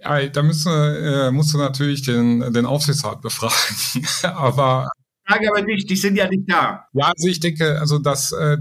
[0.00, 4.04] Ja, da müssen, äh, musst du natürlich den, den Aufsichtsrat befragen.
[4.22, 4.90] Aber
[5.28, 6.86] Frage aber nicht, die sind ja nicht da.
[6.94, 8.56] Ja, also ich denke, also das, äh,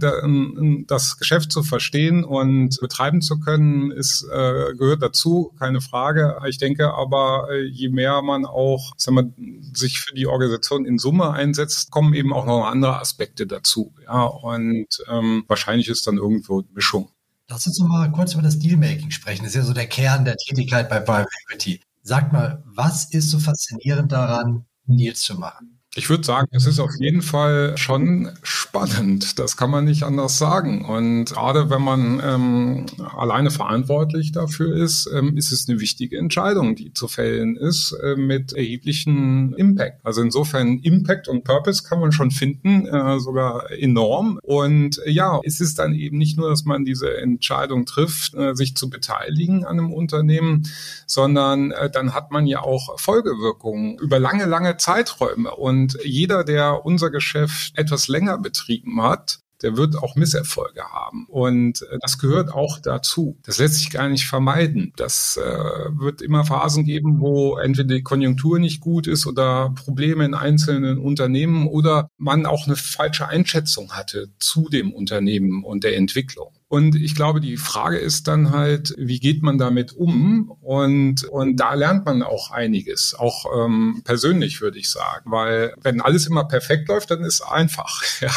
[0.86, 6.38] das Geschäft zu verstehen und betreiben zu können, ist, äh, gehört dazu, keine Frage.
[6.48, 10.98] Ich denke aber, äh, je mehr man auch sagen wir, sich für die Organisation in
[10.98, 13.94] Summe einsetzt, kommen eben auch noch andere Aspekte dazu.
[14.04, 17.10] Ja, und ähm, wahrscheinlich ist dann irgendwo Mischung.
[17.50, 19.44] Lass uns noch mal kurz über das Dealmaking sprechen.
[19.44, 21.80] Das ist ja so der Kern der Tätigkeit bei Private Equity.
[22.04, 25.77] Sag mal, was ist so faszinierend daran, Deals zu machen?
[25.98, 29.40] Ich würde sagen, es ist auf jeden Fall schon spannend.
[29.40, 30.86] Das kann man nicht anders sagen.
[30.86, 36.76] Und gerade wenn man ähm, alleine verantwortlich dafür ist, ähm, ist es eine wichtige Entscheidung,
[36.76, 40.06] die zu fällen ist, äh, mit erheblichen Impact.
[40.06, 44.40] Also insofern Impact und Purpose kann man schon finden, äh, sogar enorm.
[44.44, 48.54] Und äh, ja, es ist dann eben nicht nur, dass man diese Entscheidung trifft, äh,
[48.54, 50.70] sich zu beteiligen an einem Unternehmen,
[51.08, 55.56] sondern äh, dann hat man ja auch Folgewirkungen über lange, lange Zeiträume.
[55.56, 61.26] Und und jeder, der unser Geschäft etwas länger betrieben hat, der wird auch Misserfolge haben.
[61.30, 63.40] Und äh, das gehört auch dazu.
[63.44, 64.92] Das lässt sich gar nicht vermeiden.
[64.98, 70.26] Das äh, wird immer Phasen geben, wo entweder die Konjunktur nicht gut ist oder Probleme
[70.26, 75.96] in einzelnen Unternehmen oder man auch eine falsche Einschätzung hatte zu dem Unternehmen und der
[75.96, 76.57] Entwicklung.
[76.70, 80.52] Und ich glaube, die Frage ist dann halt, wie geht man damit um?
[80.62, 86.02] Und, und da lernt man auch einiges, auch ähm, persönlich würde ich sagen, weil wenn
[86.02, 88.04] alles immer perfekt läuft, dann ist es einfach.
[88.20, 88.32] Ja.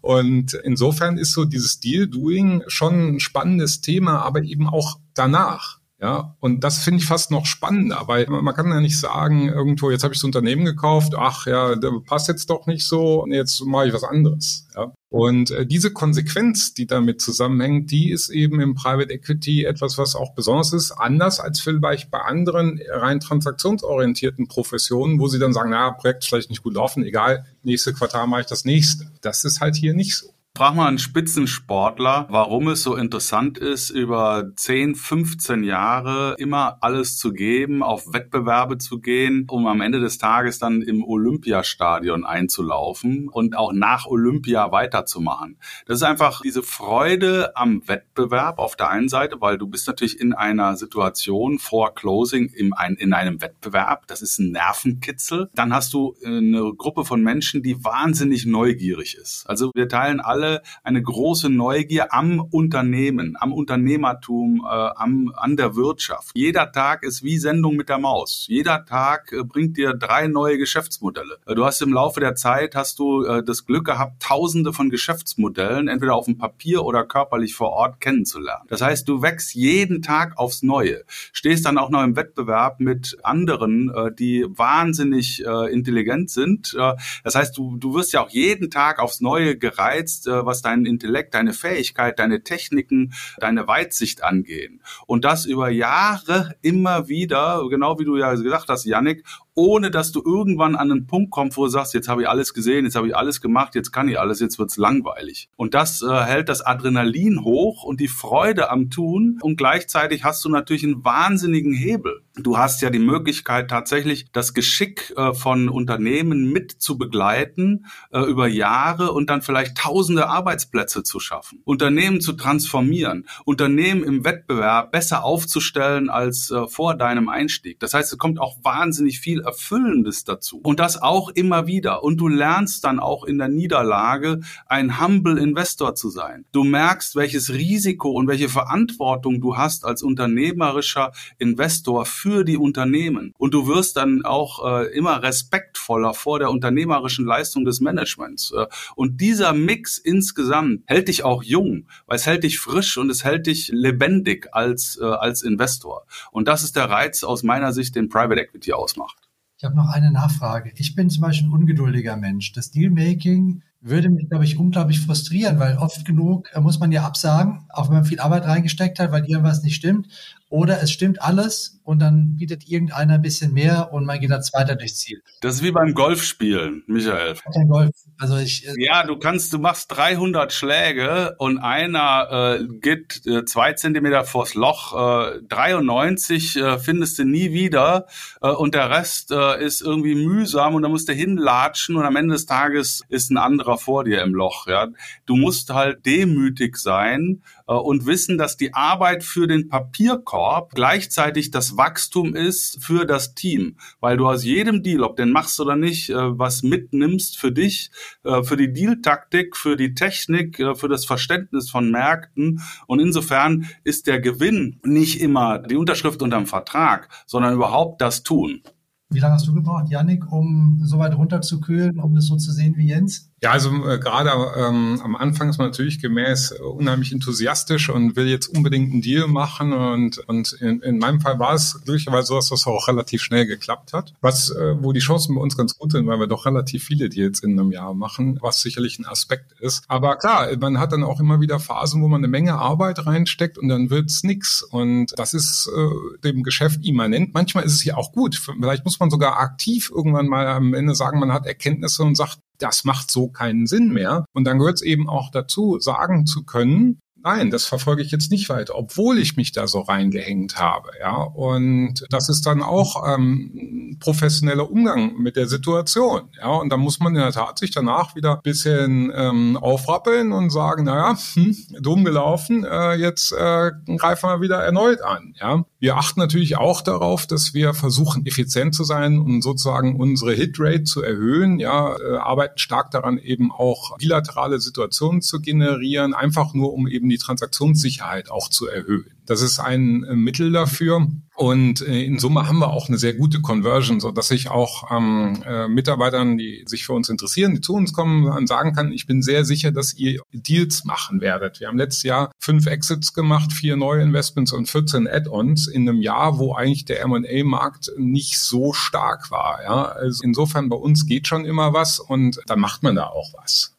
[0.00, 5.78] Und insofern ist so dieses Deal-Doing schon ein spannendes Thema, aber eben auch danach.
[5.98, 9.90] Ja, und das finde ich fast noch spannender, weil man kann ja nicht sagen, irgendwo,
[9.90, 13.32] jetzt habe ich das Unternehmen gekauft, ach ja, der passt jetzt doch nicht so und
[13.32, 14.68] jetzt mache ich was anderes.
[14.74, 14.92] Ja.
[15.08, 20.14] Und äh, diese Konsequenz, die damit zusammenhängt, die ist eben im Private Equity etwas, was
[20.16, 25.70] auch besonders ist, anders als vielleicht bei anderen rein transaktionsorientierten Professionen, wo sie dann sagen,
[25.70, 29.10] na, Projekt ist vielleicht nicht gut laufen, egal, nächste Quartal mache ich das nächste.
[29.22, 30.35] Das ist halt hier nicht so.
[30.56, 37.18] Frag mal einen Spitzensportler, warum es so interessant ist, über 10, 15 Jahre immer alles
[37.18, 43.28] zu geben, auf Wettbewerbe zu gehen, um am Ende des Tages dann im Olympiastadion einzulaufen
[43.28, 45.58] und auch nach Olympia weiterzumachen.
[45.84, 50.18] Das ist einfach diese Freude am Wettbewerb auf der einen Seite, weil du bist natürlich
[50.18, 54.06] in einer Situation vor Closing in, in einem Wettbewerb.
[54.06, 55.50] Das ist ein Nervenkitzel.
[55.54, 59.44] Dann hast du eine Gruppe von Menschen, die wahnsinnig neugierig ist.
[59.46, 65.56] Also wir teilen alle alle eine große Neugier am Unternehmen, am Unternehmertum, äh, am, an
[65.56, 66.30] der Wirtschaft.
[66.34, 68.46] Jeder Tag ist wie Sendung mit der Maus.
[68.48, 71.38] Jeder Tag äh, bringt dir drei neue Geschäftsmodelle.
[71.46, 74.90] Äh, du hast im Laufe der Zeit hast du äh, das Glück gehabt, tausende von
[74.90, 78.66] Geschäftsmodellen entweder auf dem Papier oder körperlich vor Ort kennenzulernen.
[78.68, 83.16] Das heißt, du wächst jeden Tag aufs Neue, stehst dann auch noch im Wettbewerb mit
[83.22, 86.74] anderen, äh, die wahnsinnig äh, intelligent sind.
[86.78, 90.60] Äh, das heißt, du, du wirst ja auch jeden Tag aufs Neue gereizt, äh, was
[90.60, 94.82] deinen Intellekt, deine Fähigkeit, deine Techniken, deine Weitsicht angehen.
[95.06, 99.24] Und das über Jahre immer wieder, genau wie du ja gesagt hast, Yannick,
[99.56, 102.54] ohne dass du irgendwann an einen Punkt kommst, wo du sagst, jetzt habe ich alles
[102.54, 105.48] gesehen, jetzt habe ich alles gemacht, jetzt kann ich alles, jetzt wird's langweilig.
[105.56, 110.44] Und das äh, hält das Adrenalin hoch und die Freude am Tun und gleichzeitig hast
[110.44, 112.20] du natürlich einen wahnsinnigen Hebel.
[112.36, 118.20] Du hast ja die Möglichkeit tatsächlich das Geschick äh, von Unternehmen mit zu begleiten äh,
[118.20, 124.92] über Jahre und dann vielleicht tausende Arbeitsplätze zu schaffen, Unternehmen zu transformieren, Unternehmen im Wettbewerb
[124.92, 127.80] besser aufzustellen als äh, vor deinem Einstieg.
[127.80, 130.60] Das heißt, es kommt auch wahnsinnig viel Erfüllendes dazu.
[130.62, 132.02] Und das auch immer wieder.
[132.02, 136.44] Und du lernst dann auch in der Niederlage, ein Humble Investor zu sein.
[136.52, 143.32] Du merkst, welches Risiko und welche Verantwortung du hast als unternehmerischer Investor für die Unternehmen.
[143.38, 148.52] Und du wirst dann auch äh, immer respektvoller vor der unternehmerischen Leistung des Managements.
[148.52, 153.10] Äh, und dieser Mix insgesamt hält dich auch jung, weil es hält dich frisch und
[153.10, 156.06] es hält dich lebendig als, äh, als Investor.
[156.32, 159.16] Und das ist der Reiz aus meiner Sicht, den Private Equity ausmacht.
[159.58, 160.72] Ich habe noch eine Nachfrage.
[160.76, 162.52] Ich bin zum Beispiel ein ungeduldiger Mensch.
[162.52, 167.04] Das Dealmaking würde mich, glaube ich, unglaublich frustrieren, weil oft genug äh, muss man ja
[167.04, 170.08] absagen, auch wenn man viel Arbeit reingesteckt hat, weil irgendwas nicht stimmt.
[170.48, 174.42] Oder es stimmt alles und dann bietet irgendeiner ein bisschen mehr und man geht dann
[174.42, 175.22] zweiter durchs Ziel.
[175.40, 177.34] Das ist wie beim Golfspielen, Michael.
[177.52, 177.90] Kein Golf.
[178.18, 183.44] Also ich, äh ja, du kannst, du machst 300 Schläge und einer äh, geht äh,
[183.44, 188.06] zwei Zentimeter vors Loch, äh, 93 äh, findest du nie wieder
[188.40, 192.16] äh, und der Rest äh, ist irgendwie mühsam und da musst du hinlatschen und am
[192.16, 194.66] Ende des Tages ist ein anderer vor dir im Loch.
[194.66, 194.88] Ja,
[195.26, 197.42] du musst halt demütig sein
[197.74, 203.76] und wissen, dass die Arbeit für den Papierkorb gleichzeitig das Wachstum ist für das Team,
[204.00, 207.90] weil du aus jedem Deal, ob den machst oder nicht, äh, was mitnimmst für dich,
[208.24, 214.06] äh, für die Deal-Taktik, für die Technik, für das Verständnis von Märkten und insofern ist
[214.06, 218.62] der Gewinn nicht immer die Unterschrift unterm Vertrag, sondern überhaupt das Tun.
[219.08, 222.76] Wie lange hast du gebraucht, Yannick, um so weit runterzukühlen, um das so zu sehen
[222.76, 223.30] wie Jens?
[223.42, 228.16] Ja, also äh, gerade ähm, am Anfang ist man natürlich gemäß äh, unheimlich enthusiastisch und
[228.16, 232.28] will jetzt unbedingt einen Deal machen und und in, in meinem Fall war es glücklicherweise
[232.28, 234.14] so, dass das auch relativ schnell geklappt hat.
[234.22, 237.10] Was äh, wo die Chancen bei uns ganz gut sind, weil wir doch relativ viele
[237.10, 239.84] Deals in einem Jahr machen, was sicherlich ein Aspekt ist.
[239.86, 243.58] Aber klar, man hat dann auch immer wieder Phasen, wo man eine Menge Arbeit reinsteckt
[243.58, 247.34] und dann wird's nix und das ist äh, dem Geschäft immanent.
[247.34, 248.36] Manchmal ist es ja auch gut.
[248.36, 252.38] Vielleicht muss man sogar aktiv irgendwann mal am Ende sagen, man hat Erkenntnisse und sagt,
[252.58, 254.24] das macht so keinen Sinn mehr.
[254.32, 258.30] Und dann gehört es eben auch dazu, sagen zu können, nein, das verfolge ich jetzt
[258.30, 260.90] nicht weiter, obwohl ich mich da so reingehängt habe.
[261.00, 266.28] Ja, und das ist dann auch ähm, professioneller Umgang mit der Situation.
[266.38, 270.30] Ja, und da muss man in der Tat sich danach wieder ein bisschen ähm, aufrappeln
[270.30, 275.34] und sagen, naja, hm, dumm gelaufen, äh, jetzt äh, greifen wir wieder erneut an.
[275.40, 280.34] Ja, wir achten natürlich auch darauf, dass wir versuchen, effizient zu sein und sozusagen unsere
[280.34, 281.60] Hitrate zu erhöhen.
[281.60, 287.08] Ja, äh, arbeiten stark daran, eben auch bilaterale Situationen zu generieren, einfach nur um eben
[287.08, 289.15] die Transaktionssicherheit auch zu erhöhen.
[289.26, 291.08] Das ist ein äh, Mittel dafür.
[291.34, 294.90] Und äh, in Summe haben wir auch eine sehr gute Conversion, so dass ich auch
[294.90, 299.06] ähm, äh, Mitarbeitern, die sich für uns interessieren, die zu uns kommen, sagen kann, ich
[299.06, 301.60] bin sehr sicher, dass ihr Deals machen werdet.
[301.60, 306.00] Wir haben letztes Jahr fünf Exits gemacht, vier neue Investments und 14 Add-ons in einem
[306.00, 309.62] Jahr, wo eigentlich der M&A-Markt nicht so stark war.
[309.62, 309.84] Ja?
[309.84, 313.75] Also insofern bei uns geht schon immer was und dann macht man da auch was.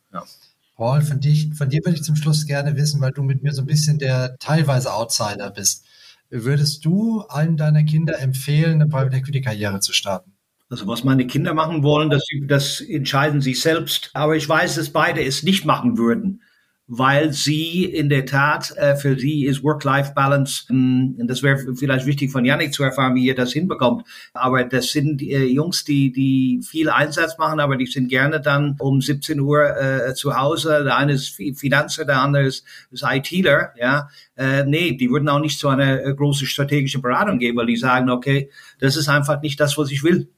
[0.77, 3.51] Paul, von, dich, von dir würde ich zum Schluss gerne wissen, weil du mit mir
[3.51, 5.85] so ein bisschen der teilweise Outsider bist.
[6.29, 10.33] Würdest du einem deiner Kinder empfehlen, eine Private Equity Karriere zu starten?
[10.69, 14.11] Also was meine Kinder machen wollen, das, das entscheiden sie selbst.
[14.13, 16.41] Aber ich weiß, dass beide es nicht machen würden
[16.87, 22.31] weil sie in der Tat, äh, für sie ist Work-Life-Balance, ähm, das wäre vielleicht wichtig
[22.31, 26.61] von Yannick zu erfahren, wie ihr das hinbekommt, aber das sind äh, Jungs, die, die
[26.65, 30.95] viel Einsatz machen, aber die sind gerne dann um 17 Uhr äh, zu Hause, der
[30.95, 35.59] eine ist Finanzer, der andere ist, ist ITler, ja, äh, nee, die würden auch nicht
[35.59, 39.59] zu einer äh, großen strategischen Beratung gehen, weil die sagen, okay, das ist einfach nicht
[39.59, 40.29] das, was ich will.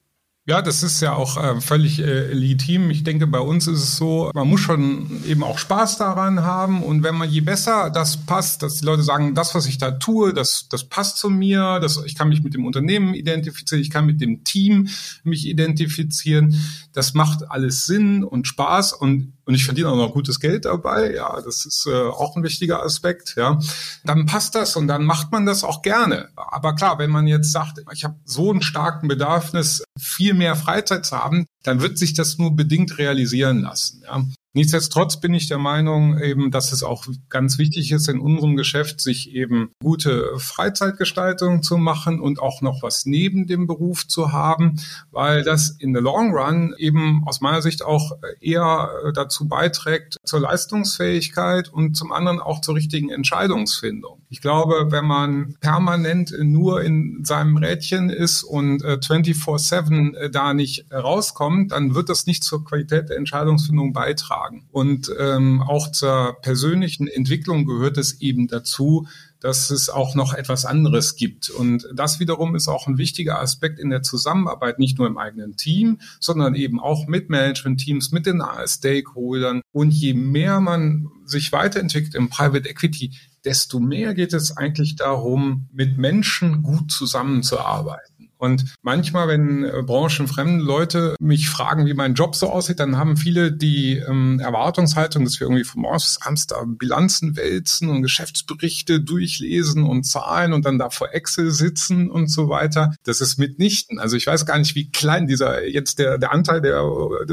[0.50, 2.90] Ja, das ist ja auch äh, völlig äh, legitim.
[2.90, 6.82] Ich denke, bei uns ist es so, man muss schon eben auch Spaß daran haben.
[6.82, 9.92] Und wenn man je besser das passt, dass die Leute sagen, das, was ich da
[9.92, 13.92] tue, das, das passt zu mir, das, ich kann mich mit dem Unternehmen identifizieren, ich
[13.92, 14.88] kann mit dem Team
[15.24, 16.56] mich identifizieren,
[16.94, 21.12] das macht alles Sinn und Spaß und und ich verdiene auch noch gutes Geld dabei,
[21.16, 23.58] ja, das ist äh, auch ein wichtiger Aspekt, ja,
[24.04, 26.30] dann passt das und dann macht man das auch gerne.
[26.36, 31.04] Aber klar, wenn man jetzt sagt, ich habe so einen starken Bedürfnis, viel mehr Freizeit
[31.04, 34.04] zu haben, dann wird sich das nur bedingt realisieren lassen.
[34.06, 34.24] Ja.
[34.54, 39.00] Nichtsdestotrotz bin ich der Meinung eben, dass es auch ganz wichtig ist, in unserem Geschäft
[39.00, 44.80] sich eben gute Freizeitgestaltung zu machen und auch noch was neben dem Beruf zu haben,
[45.12, 50.40] weil das in the long run eben aus meiner Sicht auch eher dazu beiträgt zur
[50.40, 54.20] Leistungsfähigkeit und zum anderen auch zur richtigen Entscheidungsfindung.
[54.30, 60.54] Ich glaube, wenn man permanent nur in seinem Rädchen ist und äh, 24-7 äh, da
[60.54, 64.39] nicht rauskommt, dann wird das nicht zur Qualität der Entscheidungsfindung beitragen.
[64.72, 69.08] Und ähm, auch zur persönlichen Entwicklung gehört es eben dazu,
[69.40, 71.50] dass es auch noch etwas anderes gibt.
[71.50, 75.56] Und das wiederum ist auch ein wichtiger Aspekt in der Zusammenarbeit, nicht nur im eigenen
[75.56, 79.62] Team, sondern eben auch mit Management-Teams, mit den Stakeholdern.
[79.72, 83.12] Und je mehr man sich weiterentwickelt im Private Equity,
[83.46, 88.19] desto mehr geht es eigentlich darum, mit Menschen gut zusammenzuarbeiten.
[88.40, 93.18] Und manchmal, wenn äh, branchenfremde Leute mich fragen, wie mein Job so aussieht, dann haben
[93.18, 99.02] viele die ähm, Erwartungshaltung, dass wir irgendwie vom Morgens abends da Bilanzen wälzen und Geschäftsberichte
[99.02, 102.96] durchlesen und Zahlen und dann da vor Excel sitzen und so weiter.
[103.04, 104.00] Das ist mitnichten.
[104.00, 106.82] Also ich weiß gar nicht, wie klein dieser jetzt der, der Anteil, der,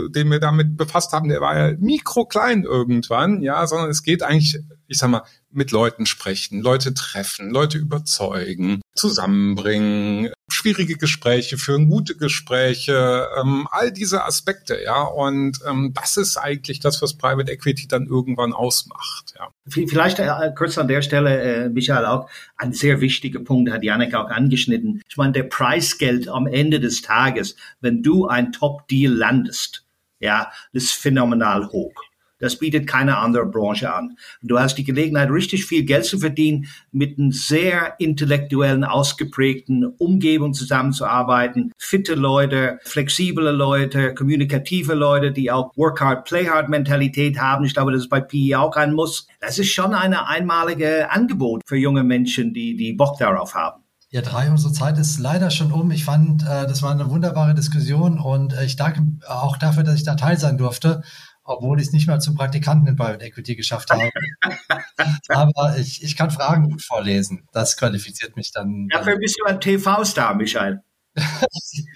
[0.09, 4.59] den wir damit befasst haben, der war ja mikroklein irgendwann, ja, sondern es geht eigentlich,
[4.89, 12.17] ich sag mal, mit Leuten sprechen, Leute treffen, Leute überzeugen, zusammenbringen, schwierige Gespräche führen, gute
[12.17, 15.03] Gespräche, ähm, all diese Aspekte, ja.
[15.03, 19.49] Und ähm, das ist eigentlich das, was Private Equity dann irgendwann ausmacht, ja.
[19.69, 24.15] Vielleicht äh, kurz an der Stelle, äh, Michael, auch ein sehr wichtiger Punkt hat Janik
[24.15, 25.03] auch angeschnitten.
[25.09, 29.85] Ich meine, der Preisgeld am Ende des Tages, wenn du ein Top-Deal landest,
[30.21, 32.06] ja, ist phänomenal hoch.
[32.39, 34.17] Das bietet keine andere Branche an.
[34.43, 40.53] Du hast die Gelegenheit, richtig viel Geld zu verdienen, mit einer sehr intellektuellen, ausgeprägten Umgebung
[40.53, 41.73] zusammenzuarbeiten.
[41.79, 47.65] Fitte Leute, flexible Leute, kommunikative Leute, die auch Work Hard, Play Hard Mentalität haben.
[47.65, 49.27] Ich glaube, das ist bei PE auch ein Muss.
[49.41, 53.83] Das ist schon eine einmalige Angebot für junge Menschen, die, die Bock darauf haben.
[54.11, 55.91] Ja, drei, unsere Zeit ist leider schon um.
[55.91, 59.97] Ich fand, äh, das war eine wunderbare Diskussion und äh, ich danke auch dafür, dass
[59.97, 61.03] ich da teil sein durfte
[61.47, 64.11] obwohl ich es nicht mal zum Praktikanten in Private Equity geschafft habe.
[65.29, 67.47] Aber ich, ich kann Fragen gut vorlesen.
[67.53, 68.89] Das qualifiziert mich dann.
[68.89, 70.83] Dafür bist du ein TV-Star, Michael.
[71.17, 71.87] ich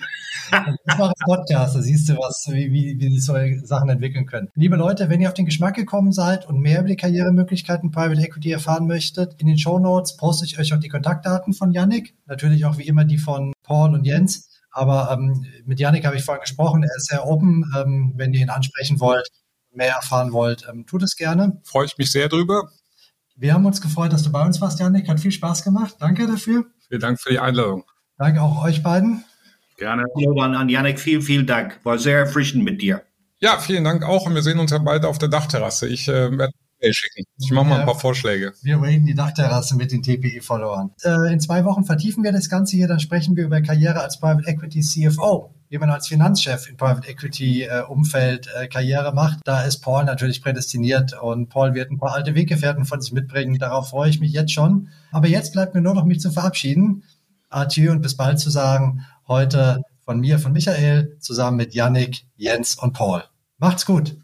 [0.51, 4.49] mache einen Podcast, da siehst du, was, wie, wie, wie sich solche Sachen entwickeln können.
[4.55, 8.21] Liebe Leute, wenn ihr auf den Geschmack gekommen seid und mehr über die Karrieremöglichkeiten Private
[8.21, 12.15] Equity erfahren möchtet, in den Show Notes poste ich euch auch die Kontaktdaten von Yannick.
[12.27, 14.49] Natürlich auch wie immer die von Paul und Jens.
[14.73, 17.65] Aber ähm, mit Yannick habe ich vorhin gesprochen, er ist sehr open.
[17.77, 19.29] Ähm, wenn ihr ihn ansprechen wollt,
[19.73, 21.61] mehr erfahren wollt, ähm, tut es gerne.
[21.65, 22.71] Freue ich mich sehr drüber.
[23.37, 25.09] Wir haben uns gefreut, dass du bei uns warst, Janik.
[25.09, 25.97] Hat viel Spaß gemacht.
[25.99, 26.67] Danke dafür.
[26.89, 27.85] Vielen Dank für die Einladung.
[28.19, 29.25] Danke auch euch beiden.
[29.79, 30.05] Gerne.
[30.41, 31.81] An, an Janik, vielen, vielen Dank.
[31.85, 33.03] War sehr erfrischend mit dir.
[33.39, 35.89] Ja, vielen Dank auch und wir sehen uns ja bald auf der Dachterrasse.
[35.89, 36.53] Ich äh, werde
[36.83, 37.25] Mail schicken.
[37.39, 38.53] Ich mache mal ein paar Vorschläge.
[38.63, 40.91] Wir raiden die Dachterrasse mit den TPE-Followern.
[41.03, 44.21] Äh, in zwei Wochen vertiefen wir das Ganze hier, dann sprechen wir über Karriere als
[44.21, 49.39] Private Equity CFO wie man als Finanzchef im Private Equity äh, Umfeld äh, Karriere macht.
[49.45, 53.59] Da ist Paul natürlich prädestiniert und Paul wird ein paar alte Weggefährten von sich mitbringen.
[53.59, 54.89] Darauf freue ich mich jetzt schon.
[55.13, 57.05] Aber jetzt bleibt mir nur noch mich zu verabschieden.
[57.49, 59.07] Adieu und bis bald zu sagen.
[59.29, 63.23] Heute von mir, von Michael, zusammen mit Yannick, Jens und Paul.
[63.59, 64.17] Macht's gut.